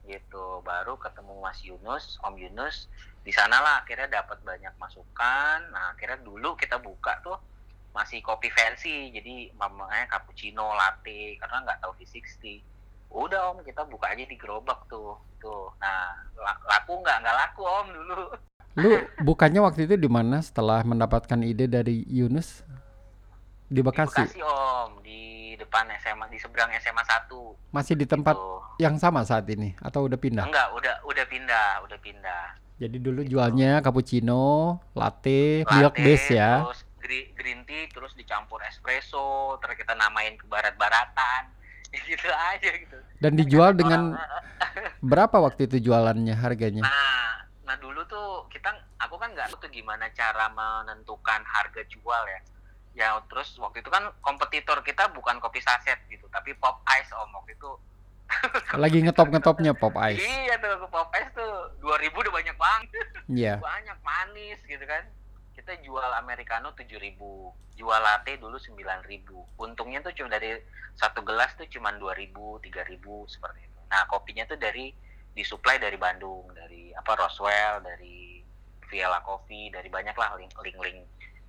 [0.06, 0.62] gitu.
[0.62, 2.86] Baru ketemu Mas Yunus Om Yunus
[3.26, 5.58] di sanalah akhirnya dapat banyak masukan.
[5.74, 7.36] Nah akhirnya dulu kita buka tuh
[7.90, 12.60] masih kopi versi jadi mamanya cappuccino latte karena nggak tahu V60
[13.06, 15.16] udah om kita buka aja di gerobak tuh.
[15.42, 17.16] Tuh nah la- laku nggak?
[17.22, 18.20] Nggak laku om dulu.
[18.76, 18.92] Lu
[19.24, 22.60] bukannya waktu itu di mana setelah mendapatkan ide dari Yunus?
[23.66, 24.22] Di di Bekasi.
[24.22, 25.00] Bekasi om.
[25.00, 25.35] Di
[25.76, 27.36] depan SMA di seberang SMA 1
[27.68, 28.80] Masih di tempat gitu.
[28.80, 30.48] yang sama saat ini atau udah pindah?
[30.48, 32.44] enggak udah udah pindah udah pindah
[32.76, 36.64] Jadi dulu jualnya cappuccino, latte, Latte, milk base ya.
[36.64, 41.52] terus gre- green tea terus dicampur espresso terus kita namain ke barat-baratan
[42.08, 44.16] gitu aja gitu Dan dijual dengan
[45.12, 46.84] berapa waktu itu jualannya harganya?
[46.84, 47.32] Nah,
[47.64, 52.40] nah dulu tuh kita, aku kan nggak tahu tuh gimana cara menentukan harga jual ya.
[52.96, 57.28] Ya terus waktu itu kan kompetitor kita bukan kopi saset gitu, tapi pop ice om
[57.36, 57.70] waktu itu.
[58.82, 60.24] Lagi ngetop-ngetopnya pop ice.
[60.24, 62.88] Iya tuh pop ice tuh 2000 udah banyak banget,
[63.28, 63.54] Iya.
[63.68, 65.04] banyak manis gitu kan.
[65.52, 67.20] Kita jual americano 7000,
[67.76, 69.60] jual latte dulu 9000.
[69.60, 70.56] Untungnya tuh cuma dari
[70.96, 72.32] satu gelas tuh cuma 2000,
[72.64, 73.80] 3000 seperti itu.
[73.92, 74.88] Nah, kopinya tuh dari
[75.36, 78.40] disuplai dari Bandung, dari apa Roswell, dari
[78.88, 81.04] Viela Coffee, dari banyak lah link link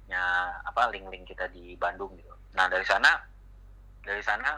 [0.08, 0.24] linknya
[0.64, 2.32] apa link link kita di Bandung gitu.
[2.56, 3.12] Nah dari sana
[4.08, 4.56] dari sana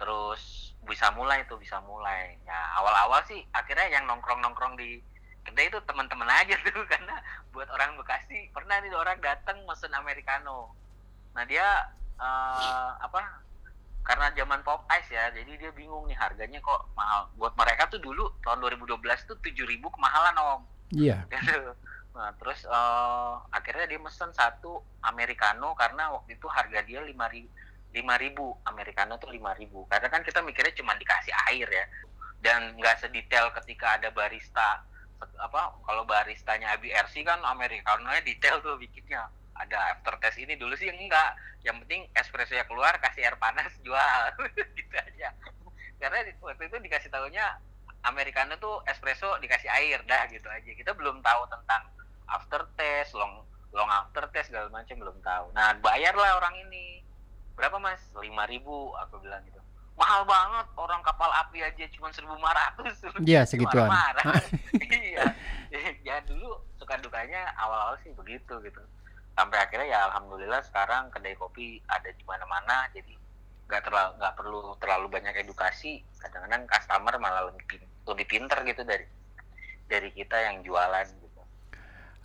[0.00, 2.40] terus bisa mulai tuh bisa mulai.
[2.48, 4.96] Ya awal-awal sih akhirnya yang nongkrong nongkrong di
[5.44, 7.20] kedai itu teman-teman aja tuh karena
[7.52, 10.72] buat orang Bekasi pernah nih orang datang mesen americano.
[11.36, 13.44] Nah dia eh, apa
[14.00, 18.00] karena zaman pop ice ya jadi dia bingung nih harganya kok mahal buat mereka tuh
[18.00, 20.62] dulu tahun 2012 tuh 7000 kemahalan om
[20.94, 21.26] Iya.
[21.34, 21.74] gitu.
[22.16, 28.56] Nah, terus eh, akhirnya dia mesen satu americano karena waktu itu harga dia lima ribu.
[28.64, 29.84] Americano tuh lima ribu.
[29.92, 31.84] Karena kan kita mikirnya cuma dikasih air ya.
[32.40, 34.84] Dan nggak sedetail ketika ada barista
[35.40, 39.28] apa kalau baristanya ABRC kan americano detail tuh bikinnya.
[39.56, 41.36] Ada aftertaste ini dulu sih enggak.
[41.64, 44.20] Yang penting espresso nya keluar kasih air panas jual.
[44.76, 45.32] Gitu aja.
[46.00, 47.44] Karena waktu itu dikasih tahunya
[48.04, 50.70] americano tuh espresso dikasih air dah gitu aja.
[50.76, 51.95] Kita belum tahu tentang
[52.30, 55.46] aftertaste long long aftertaste segala macam belum tahu.
[55.52, 57.04] Nah bayarlah orang ini.
[57.56, 58.00] Berapa mas?
[58.20, 59.60] lima ribu aku bilang gitu.
[59.96, 63.00] Mahal banget orang kapal api aja cuma seribu lima ratus.
[63.24, 63.88] Iya, segituan.
[64.92, 65.32] iya.
[66.04, 68.82] Ya dulu suka dukanya awal-awal sih begitu gitu.
[69.36, 73.12] Sampai akhirnya ya alhamdulillah sekarang kedai kopi ada di mana-mana jadi
[73.66, 76.04] nggak terlalu nggak perlu terlalu banyak edukasi.
[76.20, 79.04] Kadang-kadang customer malah lebih lebih pinter gitu dari
[79.88, 81.08] dari kita yang jualan.
[81.08, 81.25] gitu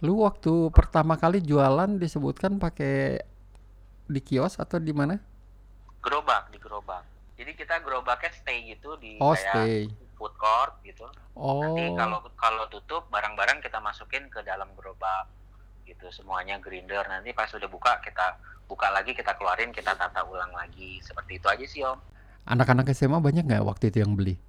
[0.02, 3.22] Lu waktu pertama kali jualan disebutkan pakai
[4.10, 5.16] di kios atau di mana?
[6.02, 7.06] gerobak di gerobak
[7.38, 9.86] jadi kita gerobaknya stay gitu di Oh, kayak stay.
[10.18, 11.06] food court gitu
[11.62, 11.94] nanti Oh.
[11.94, 15.30] kalau kalau tutup barang-barang kita masukin ke dalam gerobak
[15.86, 18.34] gitu semuanya grinder nanti pas udah buka kita
[18.66, 22.02] buka lagi kita keluarin kita tata ulang lagi seperti itu aja sih om
[22.50, 24.42] Anak-anak SMA banyak nggak waktu itu yang beli?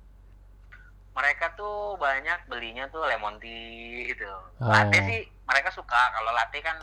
[1.13, 4.25] Mereka tuh banyak belinya tuh lemon tea gitu
[4.59, 4.71] Oh.
[4.71, 6.01] latte sih mereka suka.
[6.11, 6.79] Kalau latte kan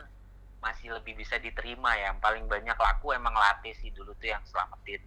[0.60, 2.14] masih lebih bisa diterima ya.
[2.14, 3.90] Yang paling banyak laku emang latte sih.
[3.90, 5.02] Dulu tuh yang selamatin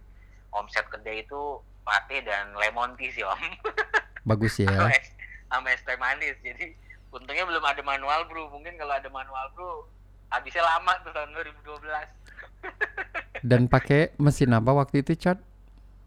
[0.51, 1.41] omset kedai itu
[1.83, 3.39] latte dan lemon tea sih om.
[4.29, 4.99] Bagus sama ya.
[4.99, 5.07] es
[5.47, 6.35] sama es teh manis.
[6.43, 6.75] Jadi
[7.13, 9.85] untungnya belum ada manual brew mungkin kalau ada manual brew
[10.33, 11.85] habisnya lama tuh tahun 2012
[13.49, 15.37] Dan pakai mesin apa waktu itu, Chat?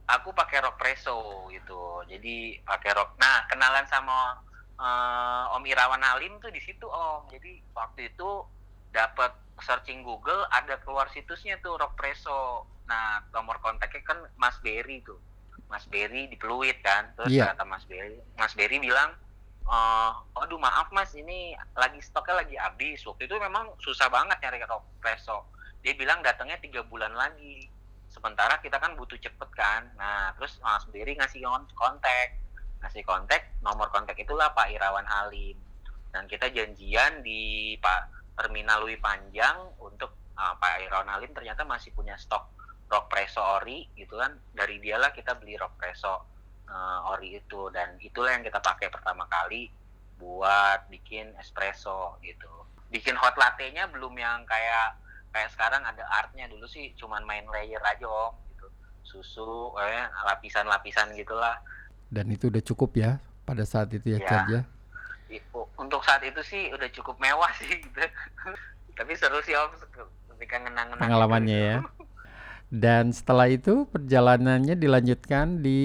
[0.07, 1.19] Aku pakai rock preso
[1.51, 2.03] gitu.
[2.07, 4.39] Jadi pakai rock nah kenalan sama
[4.77, 7.27] eh, Om Irawan Halim tuh di situ Om.
[7.29, 8.47] Jadi waktu itu
[8.91, 12.65] dapat searching Google ada keluar situsnya tuh rock preso.
[12.87, 15.19] Nah nomor kontaknya kan Mas Berry tuh.
[15.67, 17.11] Mas Berry di Peluit kan.
[17.19, 17.51] Terus Iya.
[17.51, 19.11] kata Mas Berry Mas Berry bilang
[19.67, 23.03] eh aduh maaf Mas ini lagi stoknya lagi habis.
[23.03, 25.51] Waktu itu memang susah banget nyari rok preso.
[25.83, 27.67] Dia bilang datangnya tiga bulan lagi
[28.17, 29.93] sementara kita kan butuh cepet kan.
[30.01, 32.41] Nah terus Mas Berry ngasih kon- kontak.
[32.81, 35.61] Ngasih kontak nomor kontak itulah Pak Irawan Halim.
[36.09, 41.93] Dan kita janjian di Pak Terminal Lui Panjang untuk uh, Pak Irawan Halim ternyata masih
[41.93, 42.49] punya stok
[42.89, 44.33] rok preso ori gitu kan.
[44.57, 46.25] Dari dialah kita beli rok preso
[46.73, 47.69] uh, ori itu.
[47.69, 49.69] Dan itulah yang kita pakai pertama kali
[50.17, 52.49] buat bikin espresso gitu.
[52.89, 54.97] Bikin hot latte-nya belum yang kayak
[55.37, 58.67] kayak sekarang ada artnya dulu sih cuman main layer aja om gitu
[59.05, 59.45] susu
[59.77, 61.61] eh, lapisan-lapisan gitulah
[62.09, 64.27] Dan itu udah cukup ya pada saat itu ya Iya.
[64.27, 64.63] Chad ya.
[65.77, 68.01] Untuk saat itu sih udah cukup mewah sih gitu.
[68.99, 69.69] tapi seru sih om
[70.33, 71.69] ketika ngenang-ngenang Pengalamannya gitu.
[71.69, 71.77] ya.
[72.87, 75.79] Dan setelah itu perjalanannya dilanjutkan di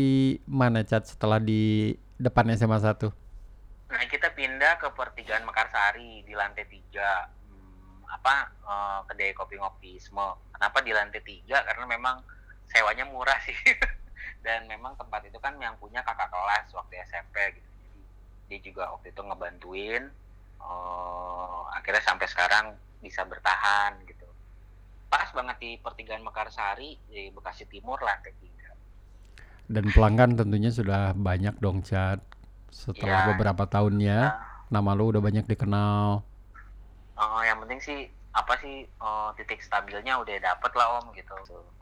[0.45, 3.05] mana Chad setelah di depan SMA 1?
[3.91, 7.40] Nah kita pindah ke pertigaan Mekarsari di lantai tiga Hmm,
[8.15, 8.35] apa
[8.71, 10.27] eh, kedai kopi ngopisme.
[10.53, 11.57] Kenapa di lantai tiga?
[11.67, 12.17] Karena memang
[12.71, 13.55] sewanya murah sih
[14.45, 17.69] dan memang tempat itu kan yang punya kakak kelas waktu SMP gitu.
[17.81, 18.01] Jadi
[18.49, 20.03] dia juga waktu itu ngebantuin.
[20.61, 22.65] eh, akhirnya sampai sekarang
[23.03, 24.27] bisa bertahan gitu.
[25.13, 28.71] Pas banget di pertigaan Mekarsari di Bekasi Timur lantai tiga.
[29.75, 32.19] Dan pelanggan tentunya sudah banyak dong Chad.
[32.71, 33.29] Setelah Iya.
[33.29, 34.35] beberapa tahunnya, Nah,
[34.73, 36.23] nama lu udah banyak dikenal.
[37.21, 37.99] Eh, yang penting sih
[38.33, 41.35] apa sih eh, titik stabilnya udah dapet lah om gitu.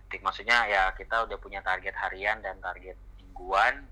[0.05, 3.87] Titik maksudnya ya kita udah punya target harian dan target mingguan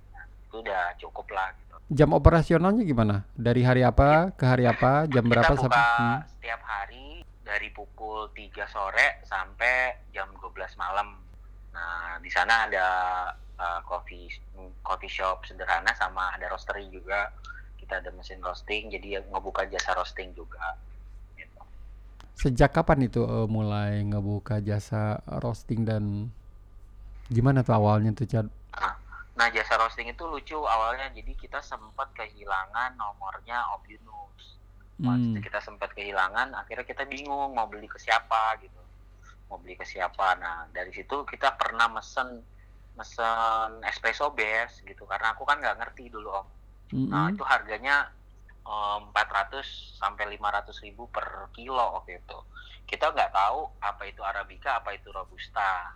[0.47, 1.75] itu udah cukup lah gitu.
[1.87, 3.23] Jam operasionalnya gimana?
[3.31, 5.07] Dari hari apa ke hari apa?
[5.07, 5.83] Jam berapa kita buka sampai?
[5.95, 6.19] Hmm.
[6.35, 7.07] setiap hari
[7.47, 11.15] dari pukul 3 sore sampai jam 12 malam.
[11.71, 12.87] Nah di sana ada
[13.55, 14.27] eh, coffee
[14.83, 17.31] coffee shop sederhana sama ada roastery juga.
[17.79, 20.75] Kita ada mesin roasting jadi ngebuka jasa roasting juga.
[22.41, 25.03] Sejak kapan itu eh, mulai ngebuka jasa
[25.43, 26.03] roasting dan
[27.33, 28.47] gimana tuh awalnya tuh Chad?
[29.38, 34.43] Nah jasa roasting itu lucu awalnya jadi kita sempat kehilangan nomornya Om Yunus.
[35.05, 35.47] Waktu itu Hmm.
[35.47, 38.81] kita sempat kehilangan, akhirnya kita bingung mau beli ke siapa gitu,
[39.49, 40.27] mau beli ke siapa.
[40.43, 42.29] Nah dari situ kita pernah mesen
[42.99, 46.47] mesen espresso base gitu karena aku kan nggak ngerti dulu Om.
[47.11, 47.33] Nah Mm-mm.
[47.33, 47.93] itu harganya
[48.68, 49.63] 400
[49.95, 52.38] sampai 500 ribu per kilo waktu itu.
[52.88, 55.95] Kita nggak tahu apa itu arabica, apa itu robusta.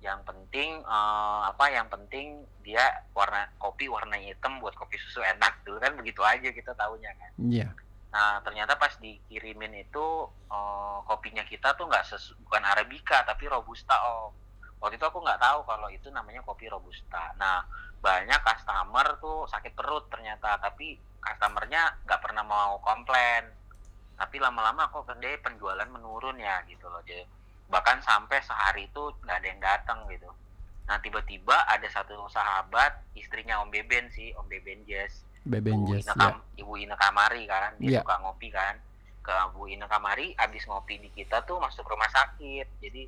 [0.00, 1.64] Yang penting eh, apa?
[1.68, 2.26] Yang penting
[2.64, 7.12] dia warna kopi warna hitam buat kopi susu enak dulu kan begitu aja kita tahunya
[7.12, 7.32] kan.
[7.40, 7.68] Iya.
[8.12, 10.06] Nah ternyata pas dikirimin itu
[10.48, 12.04] eh, kopinya kita tuh nggak
[12.48, 14.32] bukan arabica tapi robusta om.
[14.80, 17.32] Waktu itu aku nggak tahu kalau itu namanya kopi robusta.
[17.40, 17.64] Nah
[18.00, 23.50] banyak customer tuh sakit perut ternyata tapi customernya nggak pernah mau komplain.
[24.16, 27.04] Tapi lama-lama kok kedai penjualan menurun ya gitu loh.
[27.04, 27.26] Jadi,
[27.68, 30.30] bahkan sampai sehari itu nggak ada yang datang gitu.
[30.86, 36.14] Nah tiba-tiba ada satu sahabat istrinya Om Beben sih Om Beben Jazz Beben Ibu Ina,
[36.14, 36.30] ya.
[36.62, 38.00] Ibu Ina Kamari kan, dia Iya.
[38.06, 38.74] suka ngopi kan.
[39.22, 42.66] Ke Bu Ina Kamari, abis ngopi di kita tuh masuk rumah sakit.
[42.78, 43.02] Jadi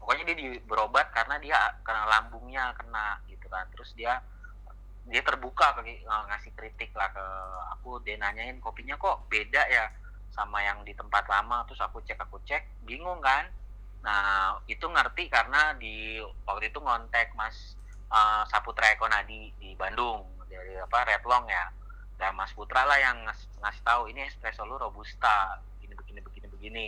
[0.00, 3.64] pokoknya dia di- berobat karena dia kena lambungnya kena gitu kan.
[3.72, 4.20] Terus dia
[5.04, 7.24] dia terbuka ke uh, ngasih kritik lah ke
[7.76, 8.00] aku.
[8.04, 9.84] Dia nanyain kopinya kok beda ya
[10.32, 11.64] sama yang di tempat lama.
[11.68, 13.48] Terus aku cek aku cek, bingung kan.
[14.04, 17.76] Nah itu ngerti karena di waktu itu ngontek Mas
[18.12, 21.64] uh, Saputra Ekonadi di Bandung dari apa Redlong ya
[22.18, 26.46] dan Mas Putra lah yang ngas- ngasih tahu ini espresso lu robusta begini begini begini
[26.46, 26.84] begini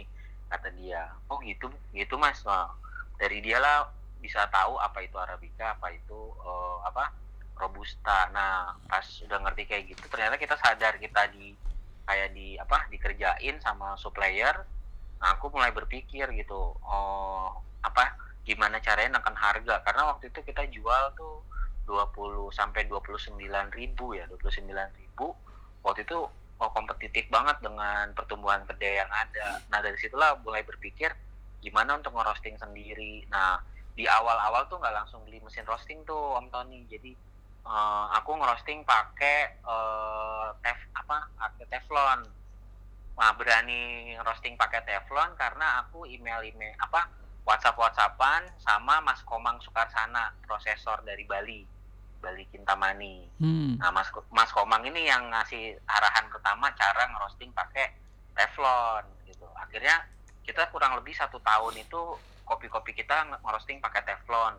[0.47, 2.71] kata dia oh gitu gitu mas Wah,
[3.19, 3.91] dari dia lah
[4.23, 7.11] bisa tahu apa itu arabica apa itu eh, apa
[7.57, 8.31] robusta.
[8.31, 11.57] Nah pas udah ngerti kayak gitu ternyata kita sadar kita di
[12.07, 14.55] kayak di apa dikerjain sama supplier.
[15.19, 17.51] Nah aku mulai berpikir gitu oh
[17.83, 18.15] apa
[18.47, 19.83] gimana caranya nekan harga?
[19.83, 21.43] Karena waktu itu kita jual tuh
[21.89, 23.35] 20 sampai 29
[23.75, 25.35] ribu ya 29 ribu.
[25.83, 26.19] Waktu itu
[26.61, 29.63] oh, kompetitif banget dengan pertumbuhan kedai yang ada.
[29.71, 31.11] Nah dari situlah mulai berpikir
[31.63, 33.27] gimana untuk ngerosting sendiri?
[33.31, 33.59] Nah
[33.97, 36.85] di awal-awal tuh nggak langsung beli mesin roasting tuh Om Tony.
[36.91, 37.17] Jadi
[37.67, 41.27] eh, aku ngerosting pakai eh, tef apa
[41.67, 42.23] teflon
[43.17, 47.09] nah berani roasting pakai teflon karena aku email email apa
[47.47, 51.65] WhatsApp WhatsAppan sama Mas Komang Sukarsana prosesor dari Bali
[52.21, 53.77] Bali Kintamani Hmm.
[53.77, 57.93] Nah, Mas Mas Komang ini yang ngasih arahan pertama cara ngerosting pakai
[58.33, 59.45] teflon gitu.
[59.53, 60.01] Akhirnya
[60.41, 62.01] kita kurang lebih satu tahun itu
[62.43, 64.57] kopi-kopi kita nge- ngerosting pakai teflon.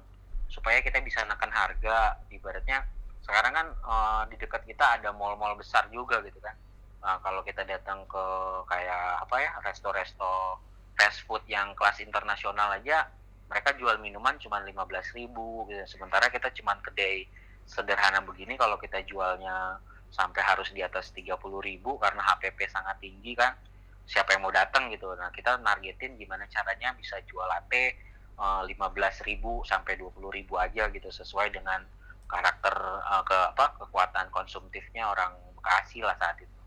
[0.48, 2.80] supaya kita bisa nakan harga ibaratnya
[3.28, 6.56] sekarang kan uh, di dekat kita ada mall-mall besar juga gitu kan
[7.04, 8.26] nah, kalau kita datang ke
[8.72, 10.64] kayak apa ya resto-resto
[10.96, 13.12] fast food yang kelas internasional aja
[13.52, 15.84] mereka jual minuman cuma 15.000 ribu gitu.
[15.88, 17.28] sementara kita cuma kedai
[17.68, 19.76] sederhana begini kalau kita jualnya
[20.08, 23.60] sampai harus di atas 30 ribu karena HPP sangat tinggi kan
[24.08, 27.92] siapa yang mau datang gitu nah kita nargetin gimana caranya bisa jual latte
[28.40, 31.84] eh, 15 ribu sampai 20 ribu aja gitu sesuai dengan
[32.28, 32.76] karakter
[33.08, 36.60] uh, ke apa kekuatan konsumtifnya orang Bekasi lah saat itu.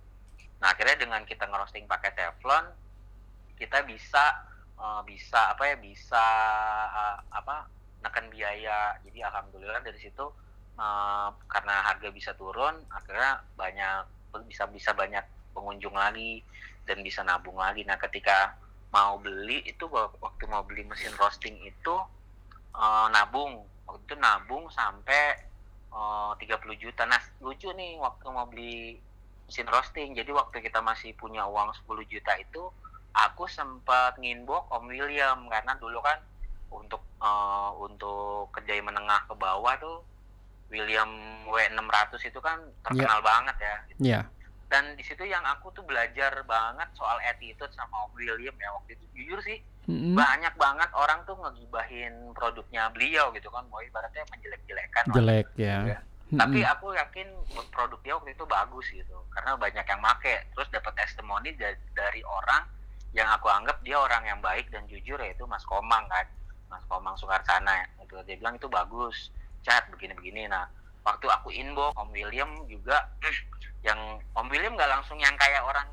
[0.60, 2.68] Nah akhirnya dengan kita ngerosting pakai teflon
[3.56, 4.44] kita bisa
[4.76, 6.24] uh, bisa apa ya bisa
[6.90, 7.64] uh, apa
[8.04, 8.96] nekan biaya.
[9.00, 10.28] Jadi alhamdulillah dari situ
[10.76, 14.04] uh, karena harga bisa turun akhirnya banyak
[14.48, 15.24] bisa bisa banyak
[15.56, 16.44] pengunjung lagi
[16.84, 17.84] dan bisa nabung lagi.
[17.88, 18.52] Nah ketika
[18.92, 21.96] mau beli itu waktu mau beli mesin roasting itu
[22.76, 23.64] uh, nabung.
[23.88, 25.49] Waktu itu nabung sampai
[25.94, 28.98] uh, 30 juta nah lucu nih waktu mau beli
[29.50, 32.70] mesin roasting jadi waktu kita masih punya uang 10 juta itu
[33.14, 36.22] aku sempat nginbok Om William karena dulu kan
[36.70, 40.06] untuk uh, untuk kedai menengah ke bawah tuh
[40.70, 41.10] William
[41.50, 43.26] W600 itu kan terkenal yeah.
[43.26, 43.74] banget ya.
[43.90, 44.00] Gitu.
[44.14, 44.24] Yeah.
[44.70, 48.94] Dan di situ yang aku tuh belajar banget soal attitude sama Om William ya waktu
[48.94, 49.58] itu jujur sih
[49.90, 50.14] mm-hmm.
[50.14, 55.04] banyak banget orang tuh ngegibahin produknya beliau gitu kan, mau ibaratnya menjelek-jelekan.
[55.10, 55.78] Jelek ya.
[55.84, 55.98] ya.
[55.98, 56.38] Mm-hmm.
[56.38, 57.28] Tapi aku yakin
[57.74, 62.22] produk dia waktu itu bagus gitu karena banyak yang make terus dapat testimoni dari, dari
[62.26, 62.66] orang
[63.10, 66.26] yang aku anggap dia orang yang baik dan jujur yaitu Mas Komang kan
[66.70, 67.86] Mas Komang Sukarsana ya.
[68.06, 69.34] gitu dia bilang itu bagus
[69.66, 70.70] chat begini-begini nah
[71.02, 73.10] waktu aku inbox Om William juga
[73.86, 73.98] yang
[74.34, 75.86] Om William nggak langsung yang kayak orang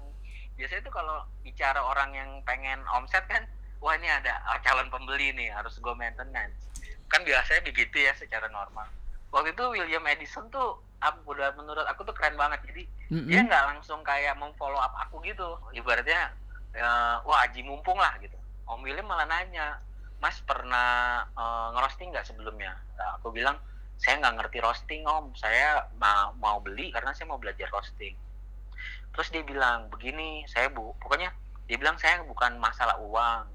[0.58, 3.46] biasanya itu kalau bicara orang yang pengen omset kan
[3.88, 6.68] wah ini ada calon pembeli nih harus gue maintenance
[7.08, 8.92] kan biasanya begitu ya secara normal
[9.32, 12.84] waktu itu William Edison tuh aku udah menurut aku tuh keren banget jadi
[13.16, 13.32] mm-hmm.
[13.32, 16.36] dia nggak langsung kayak memfollow up aku gitu ibaratnya
[16.76, 18.36] uh, wah aji mumpung lah gitu
[18.68, 19.80] Om William malah nanya
[20.20, 22.76] Mas pernah uh, ngerosting nggak sebelumnya?
[22.98, 23.56] Nah, aku bilang
[23.98, 28.14] saya nggak ngerti roasting om, saya ma mau beli karena saya mau belajar roasting.
[29.14, 31.34] Terus dia bilang begini, saya bu, pokoknya
[31.70, 33.46] dia bilang saya bukan masalah uang,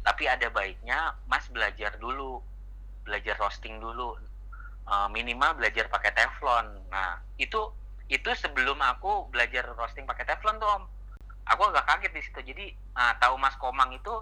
[0.00, 2.40] tapi ada baiknya Mas belajar dulu,
[3.04, 4.16] belajar roasting dulu,
[4.88, 6.66] uh, minimal belajar pakai teflon.
[6.88, 7.72] Nah itu
[8.10, 10.84] itu sebelum aku belajar roasting pakai teflon tuh om,
[11.46, 12.40] aku agak kaget di situ.
[12.42, 14.14] Jadi nah, tahu Mas Komang itu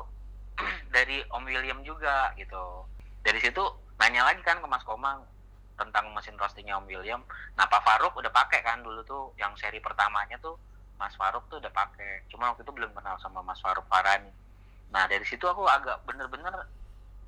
[0.95, 2.85] dari Om William juga gitu.
[3.23, 3.63] Dari situ
[3.99, 5.23] nanya lagi kan ke Mas Komang
[5.79, 7.23] tentang mesin roastingnya Om William.
[7.55, 10.59] Nah Pak Faruk udah pakai kan dulu tuh yang seri pertamanya tuh
[10.99, 12.27] Mas Faruk tuh udah pakai.
[12.27, 14.48] Cuma waktu itu belum kenal sama Mas Faruk Farani
[14.89, 16.65] nah dari situ aku agak bener-bener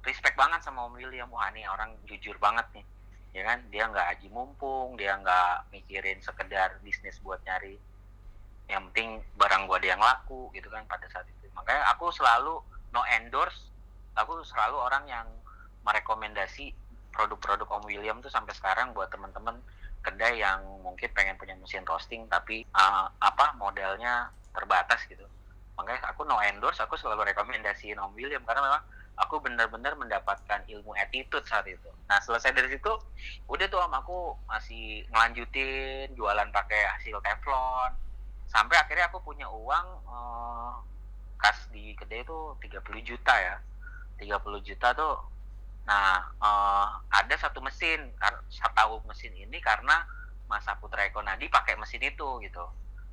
[0.05, 2.87] respect banget sama Om William wah nih orang jujur banget nih.
[3.31, 3.63] Ya kan?
[3.71, 7.77] Dia nggak aji mumpung dia nggak mikirin sekedar bisnis buat nyari.
[8.67, 11.47] Yang penting barang gua ada yang laku gitu kan pada saat itu.
[11.53, 13.69] Makanya aku selalu no endorse.
[14.19, 15.27] Aku selalu orang yang
[15.87, 16.75] merekomendasi
[17.15, 19.59] produk-produk Om William tuh sampai sekarang buat teman-teman
[20.01, 25.29] kedai yang mungkin pengen punya mesin roasting tapi uh, apa modelnya terbatas gitu
[25.81, 28.83] makanya aku no endorse aku selalu rekomendasiin Om William karena memang
[29.17, 31.89] aku benar-benar mendapatkan ilmu attitude saat itu.
[32.05, 32.93] Nah selesai dari situ
[33.49, 37.97] udah tuh om aku masih ngelanjutin jualan pakai hasil teflon
[38.53, 40.77] sampai akhirnya aku punya uang uh,
[41.41, 43.57] kas di kedai itu 30 juta ya.
[44.21, 45.17] 30 juta tuh
[45.89, 48.13] nah uh, ada satu mesin
[48.53, 50.05] saya tahu mesin ini karena
[50.45, 52.65] Mas Saputra Nadi pakai mesin itu gitu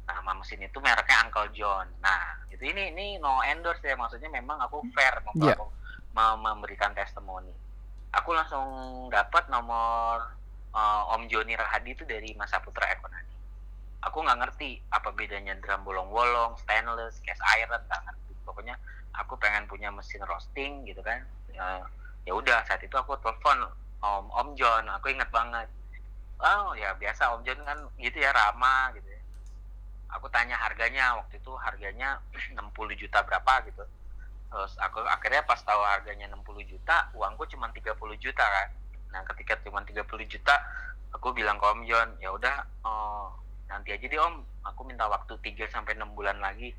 [0.07, 4.57] nah mesin itu mereknya Uncle John nah itu ini ini no endorse ya maksudnya memang
[4.63, 5.59] aku fair yeah.
[6.15, 7.51] memberikan testimoni
[8.15, 8.65] aku langsung
[9.11, 10.31] dapat nomor
[10.71, 13.37] uh, Om Joni Rahadi itu dari Mas Saputra Nadi
[14.07, 18.33] aku nggak ngerti apa bedanya drum bolong-bolong, stainless, cast iron, nggak ngerti.
[18.45, 18.75] Pokoknya
[19.17, 21.25] aku pengen punya mesin roasting gitu kan.
[21.51, 21.83] Ya,
[22.23, 23.67] ya udah saat itu aku telepon
[23.99, 25.67] Om Om John, aku inget banget.
[26.37, 29.16] Oh ya biasa Om John kan gitu ya ramah gitu ya.
[30.15, 32.19] Aku tanya harganya waktu itu harganya
[32.55, 32.63] 60
[32.95, 33.83] juta berapa gitu.
[34.47, 38.67] Terus aku akhirnya pas tahu harganya 60 juta, uangku cuma 30 juta kan.
[39.11, 40.55] Nah ketika cuma 30 juta,
[41.11, 42.55] aku bilang ke Om John, ya udah
[42.87, 43.35] oh,
[43.67, 44.43] nanti aja deh om.
[44.63, 46.71] Aku minta waktu 3 sampai enam bulan lagi.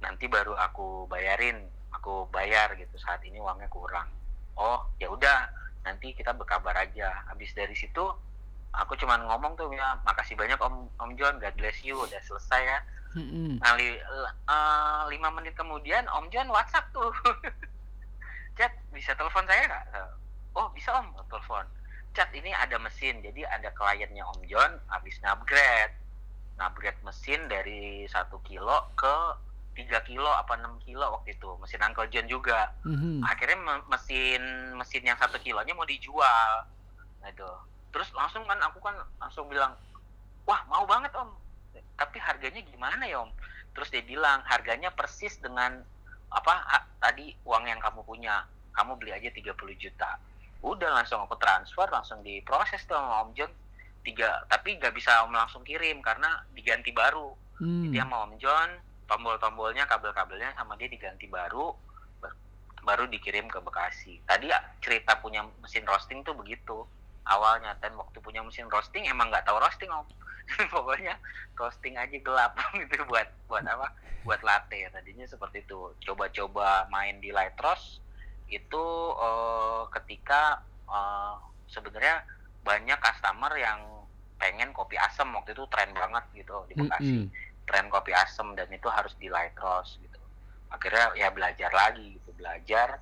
[0.00, 2.96] Nanti baru aku bayarin aku bayar gitu.
[3.00, 4.08] Saat ini uangnya kurang.
[4.60, 5.48] Oh ya udah
[5.84, 7.24] nanti kita berkabar aja.
[7.32, 8.04] Habis dari situ
[8.74, 12.62] aku cuman ngomong tuh ya makasih banyak om om John God bless you udah selesai
[12.62, 12.78] ya.
[13.10, 13.58] Mm-hmm.
[13.58, 13.98] nah li,
[14.46, 17.10] uh, lima menit kemudian om John WhatsApp tuh.
[18.58, 19.84] Chat bisa telepon saya nggak?
[20.54, 21.66] Oh bisa om telepon.
[22.14, 25.94] Cat ini ada mesin jadi ada kliennya om John habis upgrade
[26.60, 29.14] upgrade mesin dari satu kilo ke
[29.72, 32.70] tiga kilo apa 6 kilo waktu itu mesin Uncle John juga.
[32.84, 33.24] Mhm.
[33.24, 34.42] akhirnya me- mesin
[34.76, 36.68] mesin yang satu kilonya mau dijual.
[37.24, 37.48] Nah itu
[37.90, 39.74] terus langsung kan aku kan langsung bilang
[40.44, 41.30] wah mau banget om.
[41.94, 43.30] Tapi harganya gimana ya om?
[43.70, 45.84] Terus dia bilang harganya persis dengan
[46.30, 48.42] apa ha- tadi uang yang kamu punya.
[48.72, 50.16] Kamu beli aja 30 juta.
[50.60, 53.50] Udah langsung aku transfer langsung diproses tuh sama om John.
[54.00, 57.36] Tiga tapi nggak bisa om langsung kirim karena diganti baru.
[57.60, 57.92] Hmm.
[57.92, 58.72] dia sama Om John
[59.04, 61.76] tombol-tombolnya kabel-kabelnya sama dia diganti baru
[62.16, 62.32] ba-
[62.80, 64.16] baru dikirim ke Bekasi.
[64.24, 64.48] Tadi
[64.80, 66.88] cerita punya mesin roasting tuh begitu
[67.30, 70.04] awalnya dan waktu punya mesin roasting emang nggak tahu roasting om.
[70.74, 71.14] Pokoknya
[71.54, 73.94] roasting aja gelap gitu buat buat apa?
[74.26, 75.94] Buat latte tadinya seperti itu.
[76.02, 78.02] Coba-coba main di light roast
[78.50, 80.58] itu eh, ketika
[80.90, 81.34] eh,
[81.70, 82.26] sebenarnya
[82.66, 83.80] banyak customer yang
[84.40, 87.04] pengen kopi asam waktu itu tren banget gitu di Bekasi.
[87.04, 87.26] Mm-mm.
[87.68, 90.18] tren kopi asam dan itu harus di light roast gitu.
[90.74, 92.98] Akhirnya ya belajar lagi gitu belajar.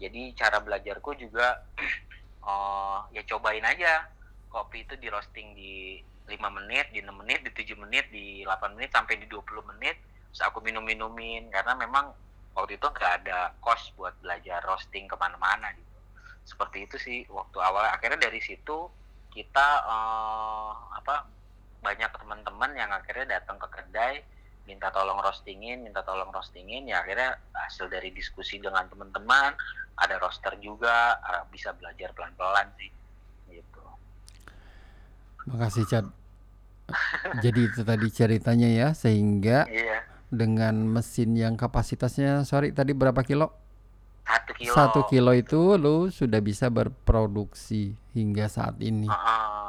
[0.00, 1.60] Jadi cara belajarku juga
[2.46, 4.06] eh, ya cobain aja.
[4.46, 8.74] Kopi itu di roasting di 5 menit di 6 menit di 7 menit di 8
[8.78, 9.98] menit sampai di 20 menit.
[10.32, 12.14] Terus aku minum-minumin karena memang
[12.56, 15.96] waktu itu nggak ada cost buat belajar roasting ke mana-mana gitu.
[16.46, 17.84] Seperti itu sih waktu awal.
[17.90, 18.88] Akhirnya dari situ
[19.34, 21.26] kita eh, apa
[21.84, 24.24] banyak teman-teman yang akhirnya datang ke kedai
[24.66, 29.54] minta tolong roastingin, minta tolong roastingin, ya akhirnya hasil dari diskusi dengan teman-teman,
[29.96, 32.90] ada roaster juga, eh, bisa belajar pelan-pelan sih,
[33.50, 33.84] gitu.
[35.48, 36.06] Makasih Chad.
[37.42, 43.50] Jadi itu tadi ceritanya ya sehingga Iya, dengan mesin yang kapasitasnya sorry tadi berapa kilo?
[44.26, 44.74] satu kilo.
[44.74, 49.06] Satu kilo itu lu sudah bisa berproduksi hingga saat ini.
[49.06, 49.65] Heeh, iya,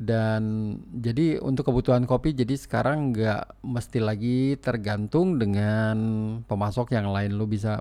[0.00, 5.96] Dan jadi untuk kebutuhan kopi jadi sekarang nggak mesti lagi tergantung dengan
[6.48, 7.76] pemasok yang lain lu bisa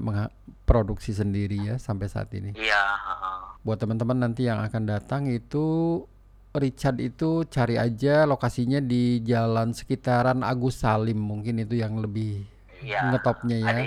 [0.67, 2.51] produksi sendiri ya sampai saat ini.
[2.59, 3.39] iya, heeh.
[3.63, 6.03] Buat teman-teman nanti yang akan datang itu
[6.51, 12.43] Richard itu cari aja lokasinya di jalan sekitaran Agus Salim mungkin itu yang lebih
[12.83, 13.15] iya.
[13.15, 13.69] ngetopnya ya.
[13.69, 13.83] Ada,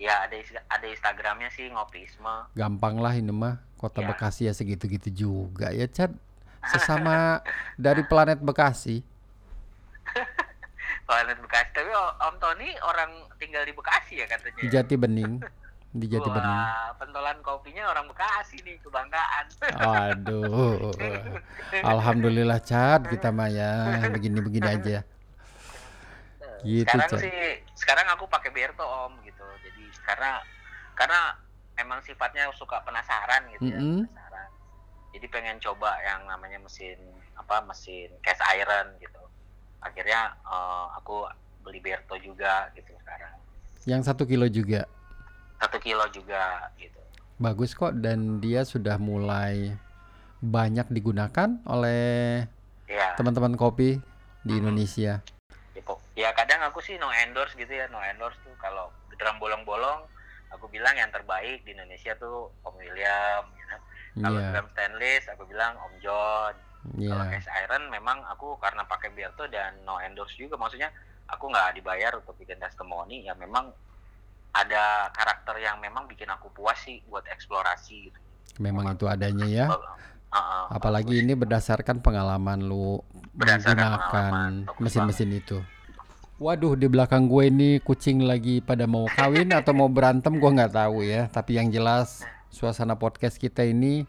[0.00, 0.36] ya ada
[0.72, 2.54] ada Instagramnya sih ngopisme.
[2.56, 4.08] Gampang lah ini mah kota Ya.
[4.08, 6.16] Bekasi ya segitu-gitu juga ya Chad.
[6.70, 7.42] Sesama
[7.74, 9.02] dari planet Bekasi.
[11.02, 14.60] Planet Bekasi, tapi Om Tony orang tinggal di Bekasi ya katanya.
[14.62, 15.42] Di Jati Bening.
[15.92, 16.58] Di Jati Bening.
[16.62, 19.44] Wah, pentolan kopinya orang Bekasi nih, kebanggaan.
[19.82, 20.94] Aduh.
[21.92, 24.98] Alhamdulillah Chad kita mah ya begini-begini aja.
[26.62, 27.22] Gitu, sekarang Chan.
[27.26, 27.36] sih
[27.74, 30.38] sekarang aku pakai Berto om gitu jadi karena
[30.94, 31.34] karena
[31.74, 34.06] emang sifatnya suka penasaran gitu ya Mm-mm.
[34.06, 34.21] penasaran
[35.12, 36.96] jadi pengen coba yang namanya mesin
[37.36, 39.20] apa mesin cast iron gitu.
[39.84, 41.28] Akhirnya eh, aku
[41.62, 43.36] beli Berto juga gitu sekarang.
[43.84, 44.88] Yang satu kilo juga?
[45.60, 46.98] Satu kilo juga gitu.
[47.38, 49.76] Bagus kok dan dia sudah mulai
[50.42, 52.42] banyak digunakan oleh
[52.90, 54.02] ya teman-teman kopi
[54.42, 55.22] di Indonesia.
[55.86, 58.54] pok- ya kadang aku sih no endorse gitu ya no endorse tuh.
[58.58, 60.08] Kalau drum bolong-bolong
[60.50, 63.76] aku bilang yang terbaik di Indonesia tuh Om William gitu.
[64.18, 67.32] Kalau Iya, drum stainless aku bilang Om John kalau iya.
[67.38, 70.90] cast iron memang aku karena pakai Berto dan no endorse juga maksudnya
[71.30, 73.70] aku nggak dibayar untuk bikin testimoni ya memang
[74.52, 78.20] ada karakter yang memang bikin aku puas sih buat eksplorasi gitu
[78.60, 79.66] Memang itu adanya ya.
[79.70, 79.80] Uh,
[80.34, 81.24] uh, Apalagi bagus.
[81.24, 83.00] ini berdasarkan pengalaman lu
[83.32, 85.58] Berdasarkan menggunakan mesin-mesin itu.
[86.42, 90.74] Waduh, di belakang gue ini kucing lagi pada mau kawin atau mau berantem gue nggak
[90.74, 91.30] tahu ya.
[91.30, 94.04] Tapi yang jelas suasana podcast kita ini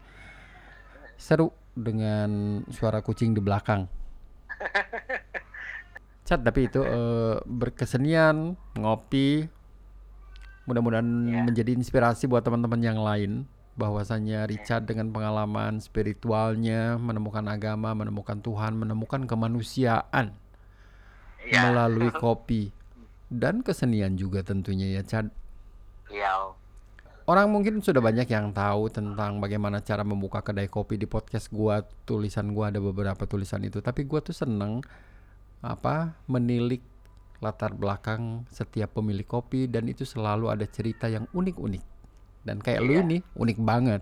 [1.16, 3.88] seru dengan suara kucing di belakang.
[6.28, 9.44] Cat, tapi itu eh, berkesenian, ngopi,
[10.64, 11.42] mudah-mudahan Iya.
[11.44, 18.78] menjadi inspirasi buat teman-teman yang lain bahwasanya Richard dengan pengalaman spiritualnya menemukan agama, menemukan Tuhan,
[18.78, 20.32] menemukan kemanusiaan
[21.44, 22.70] Iya, melalui kopi
[23.28, 25.26] dan kesenian juga tentunya ya Chad.
[26.08, 26.54] iya.
[27.24, 31.80] Orang mungkin sudah banyak yang tahu tentang bagaimana cara membuka kedai kopi di podcast gua.
[32.04, 34.84] Tulisan gua ada beberapa tulisan itu, tapi gua tuh seneng
[35.64, 36.84] apa menilik
[37.40, 41.84] latar belakang setiap pemilik kopi dan itu selalu ada cerita yang unik-unik.
[42.44, 43.08] Dan kayak lu Iya.
[43.08, 44.00] ini unik banget.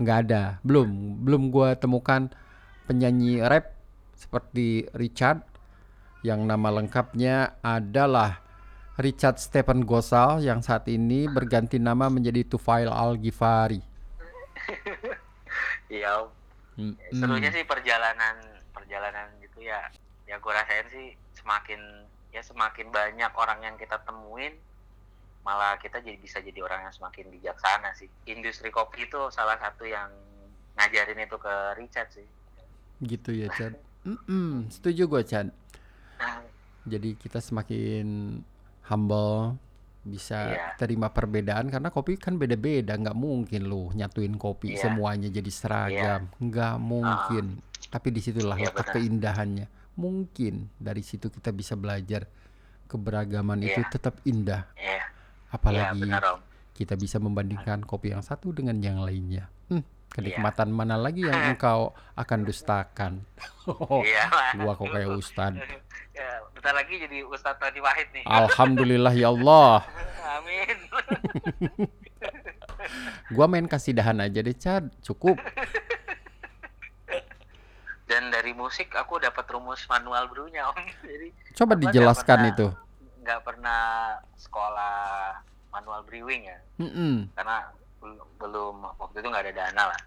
[0.00, 2.32] nggak ada, belum belum gua temukan
[2.88, 3.76] penyanyi rap
[4.16, 5.44] seperti Richard
[6.24, 8.43] yang nama lengkapnya adalah
[8.94, 13.82] Richard Stephen Gosal yang saat ini berganti nama menjadi Tufail Al Ghifari.
[15.92, 16.26] Iya.
[16.74, 18.34] Hmm, serunya sih perjalanan
[18.74, 19.78] perjalanan gitu ya.
[20.26, 21.78] Ya gue rasain sih semakin
[22.34, 24.58] ya semakin banyak orang yang kita temuin
[25.46, 28.10] malah kita jadi bisa jadi orang yang semakin bijaksana sih.
[28.26, 30.10] Industri kopi itu salah satu yang
[30.74, 32.26] ngajarin itu ke Richard sih.
[33.04, 33.78] Gitu ya Chan.
[34.08, 35.46] Mm-mm, setuju gue Chan.
[36.18, 36.42] Nah,
[36.84, 38.36] Jadi kita semakin
[38.84, 39.56] humble,
[40.00, 40.76] bisa Iya.
[40.76, 44.84] terima perbedaan karena kopi kan beda-beda, nggak mungkin lu nyatuin kopi Iya.
[44.84, 47.64] semuanya jadi seragam, nggak mungkin.
[47.84, 48.94] Tapi di situlah Iya, letak benar.
[48.94, 49.66] keindahannya.
[49.94, 52.26] Mungkin dari situ kita bisa belajar
[52.84, 53.90] keberagaman itu Iya.
[53.90, 54.68] tetap indah.
[54.74, 55.04] Iya, iya
[55.48, 56.40] Apalagi benar Om.
[56.74, 59.46] kita bisa membandingkan kopi yang satu dengan yang lainnya.
[59.70, 59.80] Hmm,
[60.10, 60.74] kenikmatan Iya.
[60.74, 61.80] mana lagi yang engkau
[62.14, 63.22] akan dustakan?
[64.04, 64.50] Iya lah.
[64.58, 65.54] Gua kok kayak ustad.
[66.14, 68.22] Ya, bentar lagi jadi Ustadz Tony Wahid nih.
[68.24, 69.82] Alhamdulillah ya Allah.
[70.32, 70.76] Amin.
[73.34, 74.94] Gua main kasidahan aja deh, Chad.
[75.02, 75.34] Cukup.
[78.04, 80.78] Dan dari musik aku dapat rumus manual brewnya Om.
[81.02, 82.66] Jadi Coba dijelaskan pernah- itu.
[83.24, 83.82] nggak pernah
[84.36, 84.96] sekolah
[85.70, 86.58] manual brewing ya.
[86.76, 87.26] Mm-mm.
[87.32, 90.00] karena bel- belum waktu itu nggak ada dana lah.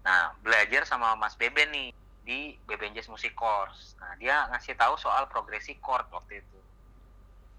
[0.00, 1.90] Nah belajar sama Mas Beben nih
[2.20, 3.96] di Beben Jazz Music Course.
[4.00, 6.58] Nah dia ngasih tahu soal progresi chord waktu itu.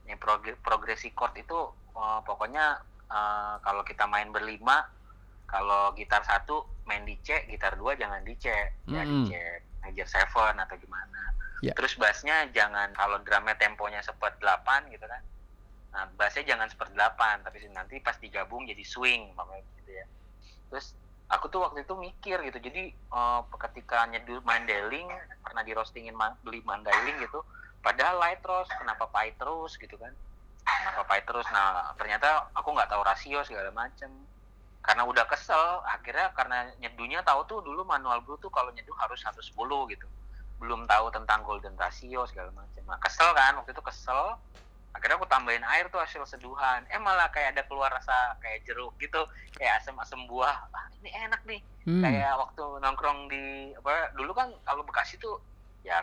[0.05, 1.59] Nih prog- progresi chord itu
[1.97, 2.77] eh, pokoknya
[3.09, 4.85] eh, kalau kita main berlima,
[5.49, 8.47] kalau gitar satu main di C, gitar dua jangan di C,
[8.87, 9.27] ya di Mm-mm.
[9.29, 9.31] C
[9.81, 11.33] major seven atau gimana.
[11.61, 11.73] Ya.
[11.77, 15.21] Terus bassnya jangan kalau drumnya temponya 8 gitu kan.
[15.93, 20.05] Nah, bassnya jangan seperti 8, tapi nanti pas digabung jadi swing makanya gitu ya.
[20.73, 20.97] Terus
[21.31, 22.59] aku tuh waktu itu mikir gitu.
[22.59, 25.07] Jadi eh, ketika nyeduh Mandailing
[25.41, 27.39] pernah di roastingin ma- beli Mandailing gitu,
[27.79, 30.11] padahal light roast, kenapa pahit terus gitu kan?
[30.61, 31.47] Kenapa pahit terus?
[31.49, 34.11] Nah, ternyata aku nggak tahu rasio segala macem.
[34.81, 39.21] Karena udah kesel, akhirnya karena nyeduhnya tahu tuh dulu manual brew tuh kalau nyeduh harus
[39.21, 40.07] 110 gitu.
[40.57, 42.83] Belum tahu tentang golden ratio segala macam.
[42.85, 44.37] Nah, kesel kan waktu itu kesel
[44.91, 46.83] akhirnya aku tambahin air tuh hasil seduhan.
[46.91, 49.23] Eh malah kayak ada keluar rasa kayak jeruk gitu.
[49.55, 50.55] Kayak asam-asam buah.
[50.71, 51.61] Ah, ini enak nih.
[51.81, 51.97] Hmm.
[52.05, 55.41] kayak waktu nongkrong di apa dulu kan kalau Bekasi tuh
[55.81, 55.97] ya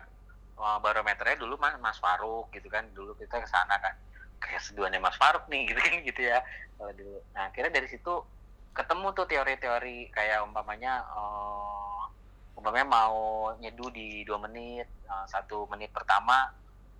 [0.58, 2.88] barometernya dulu mas Mas Faruk gitu kan.
[2.96, 3.94] Dulu kita ke sana kan.
[4.38, 6.38] Kayak seduhannya Mas Faruk nih gitu kan gitu ya
[6.80, 7.20] kalau dulu.
[7.36, 8.14] Nah akhirnya dari situ
[8.72, 12.00] ketemu tuh teori-teori kayak umpamanya eh,
[12.54, 16.46] umpamanya mau nyeduh di dua menit eh, satu menit pertama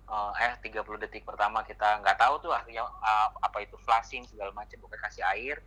[0.09, 4.49] eh, eh 30 detik pertama kita nggak tahu tuh artinya eh, apa itu flashing segala
[4.51, 5.57] macam pokoknya kasih air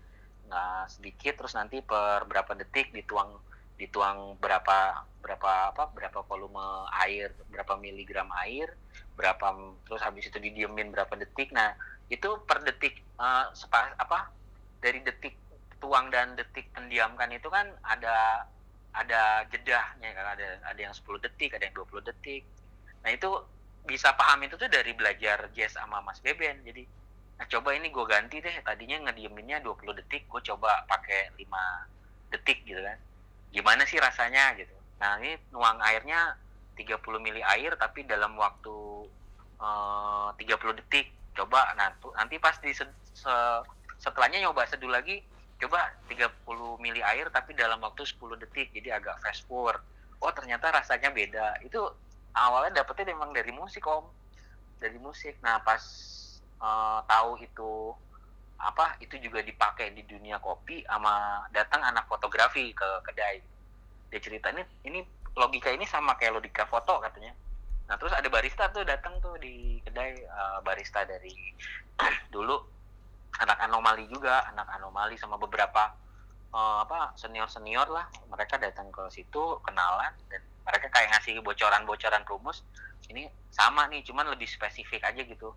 [0.51, 3.39] nah sedikit terus nanti per berapa detik dituang
[3.81, 8.75] dituang berapa berapa apa berapa volume air berapa miligram air
[9.17, 9.47] berapa
[9.87, 11.53] terus habis itu didiemin berapa detik.
[11.53, 11.77] Nah
[12.09, 14.33] itu per detik eh, sepa, apa
[14.83, 15.37] dari detik
[15.83, 18.47] tuang dan detik pendiamkan itu kan ada
[18.93, 22.43] ada jedahnya kan ada ada yang 10 detik ada yang 20 detik.
[23.03, 23.31] Nah itu
[23.83, 26.63] bisa paham itu tuh dari belajar jazz sama Mas Beben.
[26.63, 26.87] Jadi
[27.39, 28.55] nah coba ini gue ganti deh.
[28.63, 31.63] Tadinya ngedieminnya 20 detik gue coba pakai 5
[32.31, 32.99] detik gitu kan.
[33.51, 34.55] Gimana sih rasanya?
[34.55, 34.73] Gitu.
[35.03, 36.39] Nah ini nuang airnya
[36.79, 39.07] 30 mili air tapi dalam waktu
[39.63, 41.11] eh, 30 detik.
[41.33, 43.63] Coba tuh- nanti pas di se- se-
[43.99, 45.23] setelahnya nyoba seduh lagi
[45.63, 48.71] coba 30 mili air tapi dalam waktu 10 detik.
[48.71, 49.83] Jadi agak fast forward.
[50.23, 51.59] Oh ternyata rasanya beda.
[51.67, 51.83] Itu
[52.37, 54.09] awalnya dapetnya memang dari musik om.
[54.81, 55.39] Dari musik.
[55.45, 55.83] Nah pas
[56.59, 57.95] eh, tahu itu
[58.63, 63.43] apa itu juga dipakai di dunia kopi sama datang anak fotografi ke kedai.
[64.13, 65.01] Dia cerita ini ini
[65.35, 67.35] logika ini sama kayak logika foto katanya.
[67.91, 71.35] Nah terus ada barista tuh datang tuh di kedai eh, barista dari
[72.35, 72.57] dulu.
[73.41, 75.91] Anak anomali juga anak anomali sama beberapa
[76.55, 78.07] eh, apa senior senior lah.
[78.31, 82.63] Mereka datang ke situ kenalan dan mereka kayak ngasih bocoran-bocoran rumus
[83.11, 85.53] ini sama nih cuman lebih spesifik aja gitu.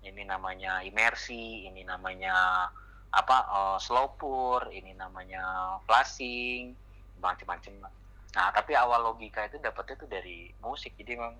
[0.00, 2.68] Ini namanya imersi ini namanya
[3.10, 6.72] apa eh, slow pour ini namanya flashing
[7.20, 7.90] macam-macam
[8.30, 10.94] nah tapi awal logika itu dapetnya tuh dari musik.
[10.94, 11.34] Jadi memang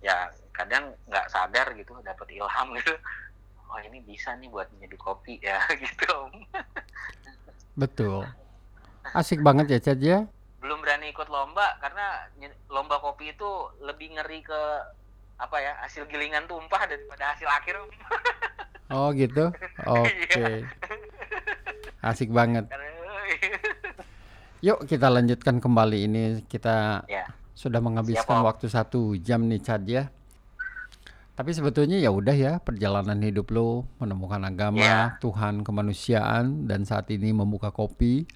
[0.00, 2.94] ya kadang nggak sadar gitu dapat ilham gitu.
[3.70, 6.30] Oh ini bisa nih buat menjadi kopi ya gitu
[7.78, 8.26] Betul.
[9.14, 10.26] Asik banget ya Chad ya.
[10.60, 12.28] Belum berani ikut lomba karena
[12.68, 13.50] lomba kopi itu
[13.80, 14.60] lebih ngeri ke
[15.40, 17.76] apa ya hasil gilingan tumpah daripada hasil akhir.
[18.90, 19.54] Oh gitu.
[19.86, 20.66] Oke.
[22.02, 22.66] Asik banget.
[24.66, 27.22] Yuk kita lanjutkan kembali ini kita ya
[27.54, 30.10] sudah menghabiskan Siap, waktu satu jam nih Chad ya.
[31.38, 35.00] Tapi sebetulnya ya udah ya perjalanan hidup lo menemukan agama, Iya.
[35.22, 38.26] Tuhan, kemanusiaan dan saat ini membuka kopi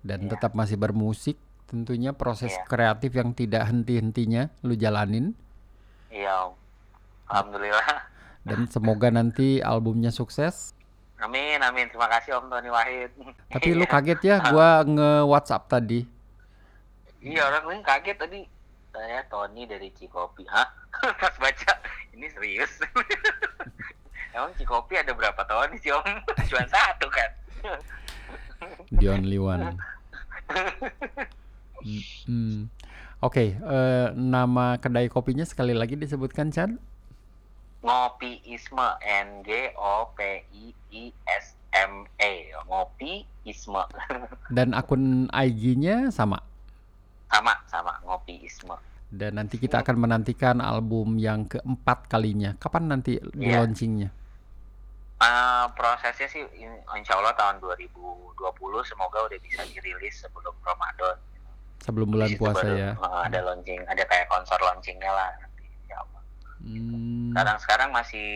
[0.00, 0.30] dan Iya.
[0.34, 1.36] tetap masih bermusik.
[1.64, 2.64] Tentunya proses Iya.
[2.64, 5.36] kreatif yang tidak henti-hentinya lu jalanin
[6.08, 6.52] Iya.
[7.28, 8.08] Alhamdulillah.
[8.42, 10.72] dan semoga nanti albumnya sukses.
[11.18, 11.90] Amin, amin.
[11.90, 13.10] Terima kasih Om Tony Wahid.
[13.50, 13.90] Tapi lu Iya.
[13.90, 16.06] kaget ya gua nge-WhatsApp tadi.
[17.18, 18.40] Iya, orang lain kaget tadi.
[18.88, 20.46] Saya Tony dari Cikopi.
[20.46, 20.64] Hah?
[21.20, 21.72] Pas baca,
[22.12, 22.70] ini serius.
[24.34, 26.06] Emang Cikopi ada berapa Tony sih Om?
[26.48, 27.30] Cuma satu kan?
[28.90, 29.76] The only one.
[32.26, 32.66] Hmm.
[33.18, 36.78] Oke, eh, nama kedai kopinya sekali lagi disebutkan Chan.
[37.78, 40.18] Ngopi Isme N G O P
[40.50, 42.50] I I S M E.
[42.66, 43.82] Ngopi Isme.
[44.54, 46.42] Dan akun IG-nya sama.
[47.28, 48.74] sama sama Ngopi Isme.
[49.08, 52.58] Dan nanti kita akan menantikan album yang keempat kalinya.
[52.58, 53.62] Kapan nanti di Iya.
[53.62, 54.10] launchingnya?
[55.18, 58.38] Eh, prosesnya sih in- insya Allah tahun 2020
[58.86, 61.18] semoga udah bisa dirilis sebelum Ramadan.
[61.82, 62.90] Sebelum bulan Di situ puasa baru, ya.
[62.94, 65.66] eh, ada launching, ada kayak konser launchingnya lah nanti.
[65.66, 66.22] insya Allah.
[66.60, 68.28] Hmm, Sekarang sekarang masih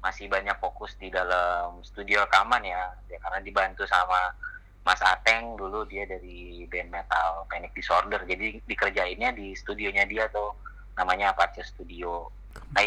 [0.00, 4.32] masih banyak fokus di dalam studio rekaman ya, ya karena dibantu sama
[4.80, 10.56] Mas Ateng dulu dia dari band metal Panic Disorder, jadi dikerjainnya di studionya dia tuh
[10.96, 12.32] namanya Apache Studio.
[12.70, 12.82] Nah,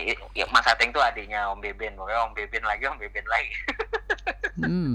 [0.51, 3.53] Mas Ateng tuh adiknya Om Beben, pokoknya Om Beben lagi, Om Beben lagi.
[4.63, 4.93] hmm.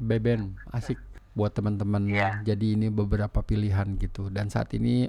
[0.00, 0.40] Beben,
[0.72, 1.00] asik
[1.32, 2.04] buat teman-teman.
[2.08, 2.44] Iya.
[2.44, 4.28] Jadi ini beberapa pilihan gitu.
[4.28, 5.08] Dan saat ini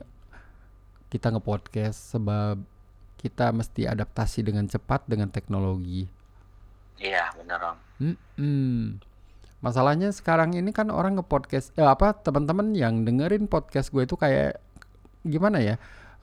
[1.11, 2.63] kita nge-podcast sebab
[3.19, 6.07] kita mesti adaptasi dengan cepat dengan teknologi.
[7.01, 7.77] Iya, bener Om.
[8.39, 8.87] Hmm.
[9.61, 14.57] Masalahnya sekarang ini kan orang nge-podcast eh, apa teman-teman yang dengerin podcast gue itu kayak
[15.21, 15.75] gimana ya?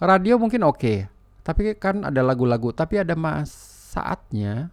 [0.02, 1.06] Radio mungkin oke,
[1.48, 3.48] tapi kan ada lagu-lagu, tapi ada mas
[3.88, 4.68] saatnya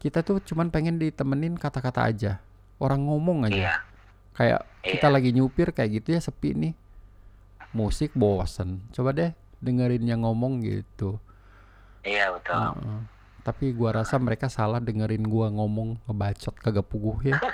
[0.00, 2.40] kita tuh cuman pengen ditemenin kata-kata aja.
[2.80, 3.52] Orang ngomong aja.
[3.52, 3.74] Iya,
[4.32, 5.12] Kayak kita Iya.
[5.12, 6.72] lagi nyupir kayak gitu ya sepi nih.
[7.76, 8.80] Musik bosen.
[8.96, 11.20] Coba deh dengerin yang ngomong gitu.
[12.00, 12.56] iya betul.
[12.56, 13.00] Heeh.
[13.44, 17.36] Tapi gua rasa mereka salah dengerin gua ngomong ngebacot kagak puguh ya.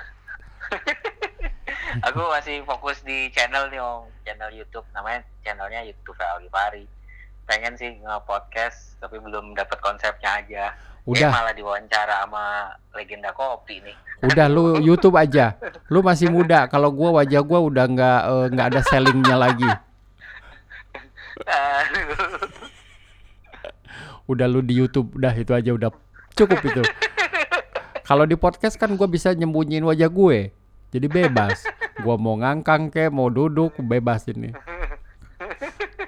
[2.07, 6.85] Aku masih fokus di channel nih Om, channel YouTube namanya channelnya YouTube Aldi Pari.
[7.47, 10.65] Pengen sih nge-podcast tapi belum dapat konsepnya aja.
[11.07, 13.95] Eh, Udah, malah diwawancara sama legenda kopi nih.
[14.27, 15.55] udah lu YouTube aja.
[15.87, 16.67] Lu masih muda.
[16.67, 19.71] Kalau gua wajah gua udah nggak eh, nggak ada sellingnya lagi.
[24.27, 25.91] Udah lu di YouTube, udah itu aja udah
[26.35, 26.83] cukup itu.
[28.03, 30.51] Kalau di podcast kan gua bisa nyembunyiin wajah gue.
[30.91, 31.63] Jadi bebas.
[32.03, 34.51] Gua mau ngangkang ke, mau duduk, bebas ini.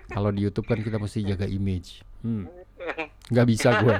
[0.09, 2.01] Kalau di YouTube kan kita mesti jaga image.
[2.25, 2.49] Hmm.
[3.33, 3.97] Nggak bisa gue.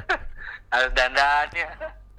[0.73, 1.69] Harus dandannya.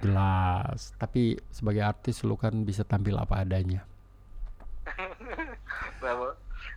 [0.00, 0.94] Jelas.
[0.96, 3.84] Tapi sebagai artis lu kan bisa tampil apa adanya.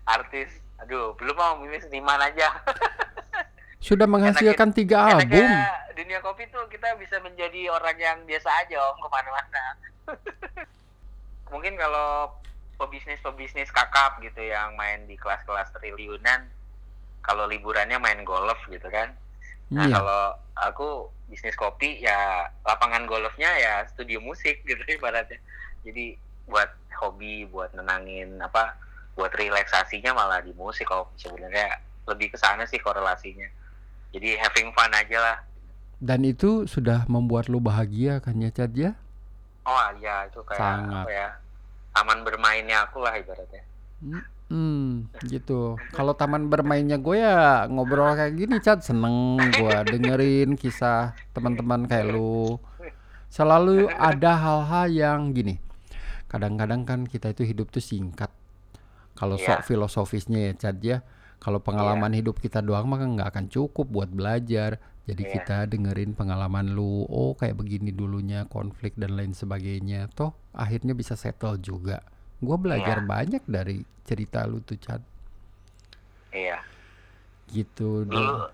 [0.03, 0.51] Artis.
[0.84, 2.59] Aduh, belum mau ini seniman aja.
[3.88, 5.32] Sudah menghasilkan tiga album.
[5.32, 9.66] Enaknya dunia kopi tuh kita bisa menjadi orang yang biasa aja om ke mana-mana.
[11.51, 12.32] Mungkin kalau
[12.80, 16.47] pebisnis-pebisnis kakap gitu yang main di kelas-kelas triliunan,
[17.24, 19.15] kalau liburannya main golf gitu kan.
[19.71, 19.95] Nah Iya.
[19.95, 20.21] kalau
[20.69, 20.89] aku
[21.26, 25.39] bisnis kopi ya lapangan golfnya ya studio musik gitu ibaratnya.
[25.82, 26.69] Jadi buat
[26.99, 28.76] hobi, buat nenangin apa,
[29.15, 31.71] buat relaksasinya malah di musik kalau sebenarnya
[32.05, 33.47] lebih ke sana sih korelasinya.
[34.11, 35.38] Jadi having fun aja lah.
[35.97, 38.91] Dan itu sudah membuat lu bahagia kan ya Chad ya?
[39.63, 41.07] Oh iya itu kayak Sangat.
[41.07, 41.30] apa ya?
[41.95, 43.63] Taman bermainnya aku lah ibaratnya.
[44.54, 45.82] Hmm, gitu.
[45.97, 48.86] Kalau taman bermainnya gue ya ngobrol kayak gini, Chat.
[48.86, 52.62] Seneng gue dengerin kisah teman-teman kayak lu.
[53.34, 55.58] Selalu ada hal-hal yang gini.
[56.30, 58.30] Kadang-kadang kan kita itu hidup tuh singkat.
[59.18, 59.58] Kalau Iya.
[59.58, 61.01] sok filosofisnya ya, Chat ya.
[61.41, 64.78] Kalau pengalaman hidup kita doang mah nggak akan cukup buat belajar.
[65.10, 65.34] Jadi Iya.
[65.34, 67.10] kita dengerin pengalaman lu.
[67.10, 70.14] Oh, kayak begini dulunya konflik dan lain sebagainya.
[70.14, 72.06] Toh akhirnya bisa settle juga.
[72.43, 73.07] Gue belajar Iya.
[73.07, 74.99] banyak dari cerita lu tuh, Chat.
[76.29, 76.59] Iya.
[77.47, 78.03] Gitu.
[78.03, 78.51] Dulu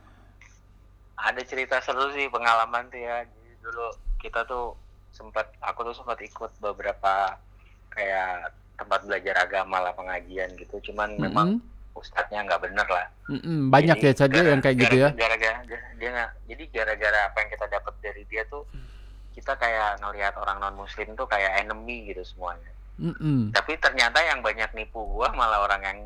[1.20, 3.26] ada cerita seru sih pengalaman tuh ya.
[3.26, 3.86] Jadi dulu
[4.18, 4.78] kita tuh
[5.10, 7.36] sempat aku tuh sempat ikut beberapa
[7.90, 10.92] kayak tempat belajar agama lah pengajian gitu.
[10.92, 11.98] Cuman memang Mm-mm.
[11.98, 13.08] ustadznya nggak bener lah.
[13.28, 15.10] Mm-mm, Banyak Jadi ya, Chat ya, gara- yang kayak gitu ya.
[15.12, 15.60] Gara-gara
[15.98, 16.32] dia nggak.
[16.48, 18.64] Jadi gara-gara apa yang kita dapat dari dia tuh
[19.34, 22.70] kita kayak ngelihat orang non muslim tuh kayak enemy gitu semuanya.
[23.00, 23.56] Mm-mm.
[23.56, 26.00] tapi ternyata yang banyak nipu gua malah orang yang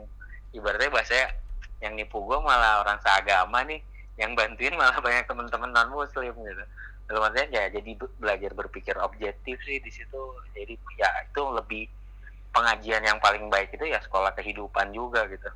[0.54, 1.34] ibaratnya bahasa
[1.82, 3.82] yang nipu gua malah orang seagama nih
[4.22, 6.64] yang bantuin malah banyak teman-teman non muslim gitu.
[7.10, 10.22] Dalam artian ya jadi be- belajar berpikir objektif sih di situ.
[10.54, 11.90] Jadi ya itu lebih
[12.54, 15.50] pengajian yang paling baik itu ya sekolah kehidupan juga gitu.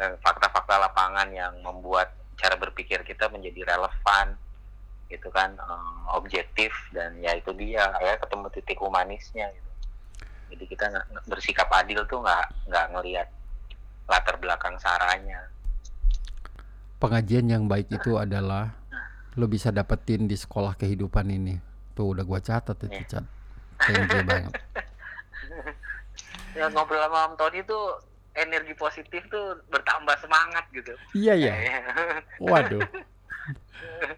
[0.00, 4.34] Eh, fakta-fakta lapangan yang membuat cara berpikir kita menjadi relevan
[5.12, 9.70] gitu kan eh, objektif dan ya itu dia ya ketemu titik humanisnya gitu
[10.46, 13.28] jadi kita nggak- bersikap adil tuh nggak nggak ngelihat
[14.04, 15.40] latar belakang saranya
[16.96, 18.72] Pengajian yang baik itu adalah
[19.34, 21.58] lo bisa dapetin di sekolah kehidupan ini.
[21.92, 23.04] Tuh udah gua catat itu, Iya.
[23.04, 23.24] Chan.
[23.78, 24.52] Thank you banget.
[26.54, 27.98] ya ngobrol sama Om Tony tuh
[28.32, 31.52] energi positif tuh bertambah semangat gitu Iya ya.
[32.40, 32.80] Waduh.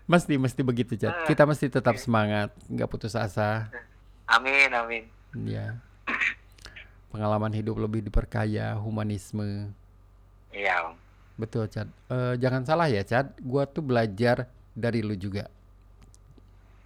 [0.07, 1.27] Mesti mesti begitu, Chan.
[1.27, 3.67] Kita mesti tetap semangat, nggak putus asa.
[4.27, 5.05] amin amin
[5.43, 5.75] Ya.
[7.09, 9.73] Pengalaman hidup lebih diperkaya, humanisme.
[10.51, 10.95] iya Om
[11.37, 11.89] Betul, Chan.
[12.09, 13.29] Eh, jangan salah ya, Chan.
[13.41, 15.49] Gua tuh belajar dari lu juga.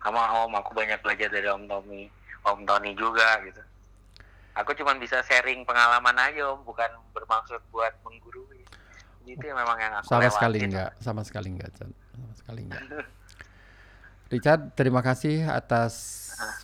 [0.00, 2.08] sama Om aku banyak belajar dari Om Tommy
[2.40, 3.60] Om Tony juga gitu
[4.50, 8.64] aku cuma bisa sharing pengalaman aja Om bukan bermaksud buat menggurui
[9.28, 11.90] itu yang memang yang aku Sama sekali enggak, sama sekali enggak, Chan.
[12.10, 12.82] Sama sekali enggak.
[14.30, 15.94] Richard, terima kasih atas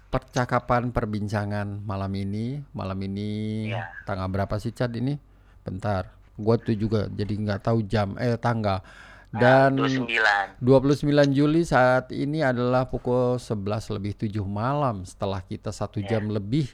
[0.07, 2.62] percakapan perbincangan malam ini.
[2.71, 3.31] Malam ini
[3.75, 3.91] Iya.
[4.07, 5.19] tanggal berapa sih, Chan ini?
[5.67, 6.14] Bentar.
[6.39, 8.87] Gua tuh juga jadi nggak tahu jam eh tanggal.
[9.35, 15.75] Ah, Dan 29 29 Juli saat ini adalah pukul 11 lebih 7 malam setelah kita
[15.75, 16.17] satu Iya.
[16.17, 16.71] jam lebih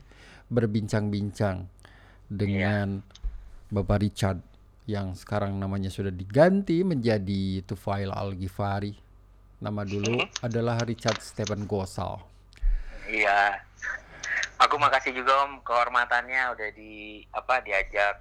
[0.53, 1.65] berbincang-bincang
[2.29, 3.01] dengan
[3.73, 4.45] Bapak Richard
[4.85, 8.93] yang sekarang namanya sudah diganti menjadi Tufail Al-Ghifari.
[9.63, 12.19] Nama dulu adalah Richard Stephen Gosal.
[13.07, 13.63] Iya.
[14.59, 16.93] Aku makasih juga Om kehormatannya udah di
[17.31, 18.19] apa diajak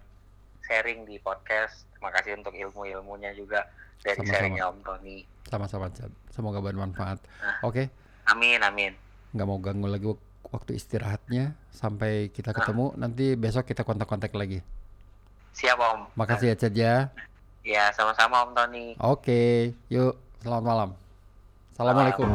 [0.62, 1.90] sharing di podcast.
[1.92, 3.66] Terima kasih untuk ilmu-ilmunya juga
[4.00, 4.34] dari Sama-sama.
[4.38, 5.18] sharingnya Om Tony.
[5.44, 6.14] Sama-sama Chad.
[6.30, 7.18] Semoga bermanfaat.
[7.42, 7.58] Ah.
[7.64, 7.90] Oke,
[8.24, 8.94] Amin amin.
[9.34, 10.22] nggak mau ganggu lagi wak-
[10.52, 12.94] waktu istirahatnya sampai kita ketemu.
[12.96, 14.62] Nanti besok kita kontak-kontak lagi.
[15.52, 16.00] Siap Om.
[16.14, 16.96] Makasih ya Chad ya.
[17.62, 18.86] Ya sama-sama Om Tony.
[18.98, 20.90] Oke, yuk selamat malam.
[21.82, 22.30] Assalamualaikum.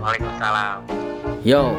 [0.00, 0.80] Waalaikumsalam.
[1.44, 1.76] Yo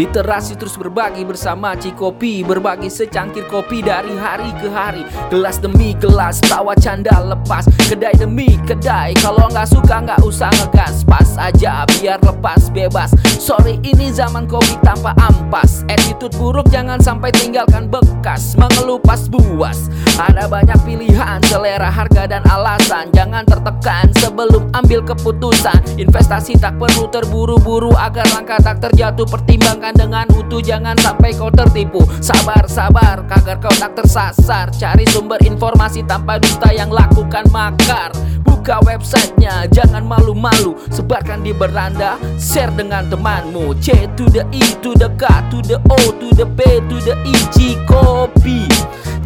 [0.00, 5.04] Literasi terus berbagi bersama Cikopi Berbagi secangkir kopi dari hari ke hari.
[5.28, 7.68] Gelas demi gelas, tawa canda lepas.
[7.84, 11.04] Kedai demi kedai, kalau nggak suka nggak usah ngegas.
[11.04, 13.12] Pas aja biar lepas bebas.
[13.36, 15.84] Sorry ini zaman kopi tanpa ampas.
[15.92, 18.56] Attitude buruk jangan sampai tinggalkan bekas.
[18.56, 19.92] Mengeluh pas buas.
[20.16, 23.12] Ada banyak pilihan, selera harga dan alasan.
[23.12, 26.00] Jangan tertekan sebelum ambil keputusan.
[26.00, 29.28] Investasi tak perlu terburu-buru Agar langkah tak terjatuh.
[29.28, 32.04] Pertimbangkan dengan utuh Jangan sampai kau tertipu.
[32.20, 34.70] Sabar, sabar Agar kau tak tersasar.
[34.70, 38.12] Cari sumber informasi tanpa dusta yang lakukan makar.
[38.44, 40.76] Buka websitenya, jangan malu-malu.
[40.92, 43.72] Sebarkan di beranda, share dengan temanmu.
[43.80, 47.16] C to the E to the K to the O to the P to the
[47.16, 48.68] I Cikopi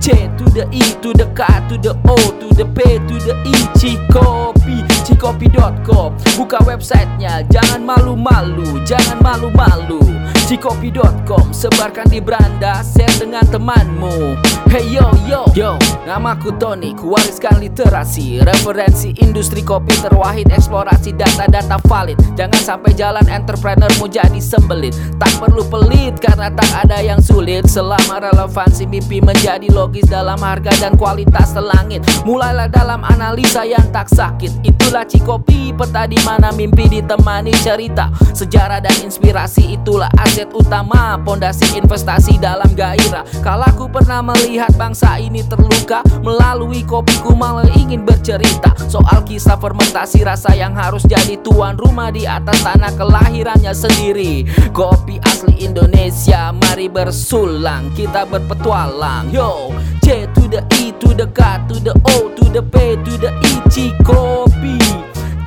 [0.05, 3.33] C to the E to the K to the O to the P to the
[3.41, 7.41] I Cikopi Cikopi.com Buka websitenya.
[7.49, 10.05] Jangan malu-malu Jangan malu-malu.
[10.45, 14.37] Cikopi.com Sebarkan di beranda Share dengan temanmu.
[14.69, 15.49] Hey yo yo.
[15.57, 15.81] Yo.
[16.05, 22.21] Namaku Tony Kuwariskan literasi Referensi industri kopi terwahid Eksplorasi data-data valid.
[22.37, 24.93] Jangan sampai jalan entrepreneurmu jadi sembelit.
[25.17, 27.65] Tak perlu pelit Karena tak ada yang sulit.
[27.65, 32.03] Selama relevansi mimpi menjadi logis Dalam harga dan kualitas selangit.
[32.27, 34.67] Mulailah dalam analisa yang tak sakit.
[34.67, 38.11] Itulah Cikopi Peta di mana mimpi ditemani cerita.
[38.35, 43.23] Sejarah dan inspirasi itulah aset utama Pondasi investasi dalam gairah.
[43.39, 48.75] Kala ku pernah melihat bangsa ini terluka Melalui kopiku malah ingin bercerita.
[48.91, 54.43] Soal kisah fermentasi rasa yang harus jadi tuan rumah Di atas tanah kelahirannya sendiri.
[54.75, 59.31] Kopi asli Indonesia Mari bersulang kita berpetualang.
[59.31, 59.71] Yo
[60.03, 63.31] C to the E to the K to the O to the P to the
[63.33, 64.77] I Cikopi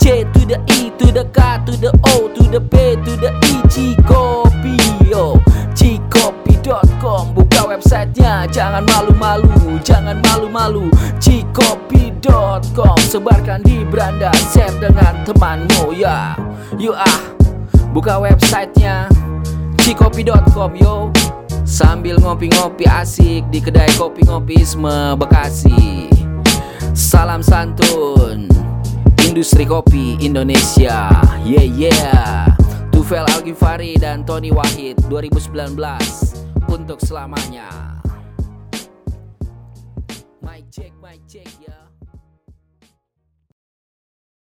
[0.02, 2.76] C to the E to the K to the O to the P
[3.06, 4.76] to the I Cikopi
[5.10, 5.38] Yo
[5.78, 10.90] Cikopi.com Buka websitenya Jangan malu-malu Jangan malu-malu
[11.22, 16.34] Cikopi.com Sebarkan di beranda Share dengan temanmu ya
[16.82, 17.22] Yuk ah
[17.94, 19.08] Buka websitenya
[19.86, 21.14] Cikopi.com yo
[21.68, 26.08] Sambil ngopi-ngopi asik di kedai kopi ngopisme Bekasi.
[26.96, 28.48] Salam santun
[29.28, 31.12] Industri kopi Indonesia.
[31.44, 32.48] Yeah yeah.
[32.88, 35.76] Tufel Algifari dan Tony Wahid 2019
[36.72, 38.00] Untuk selamanya.
[40.40, 41.77] Mic check, mic check ya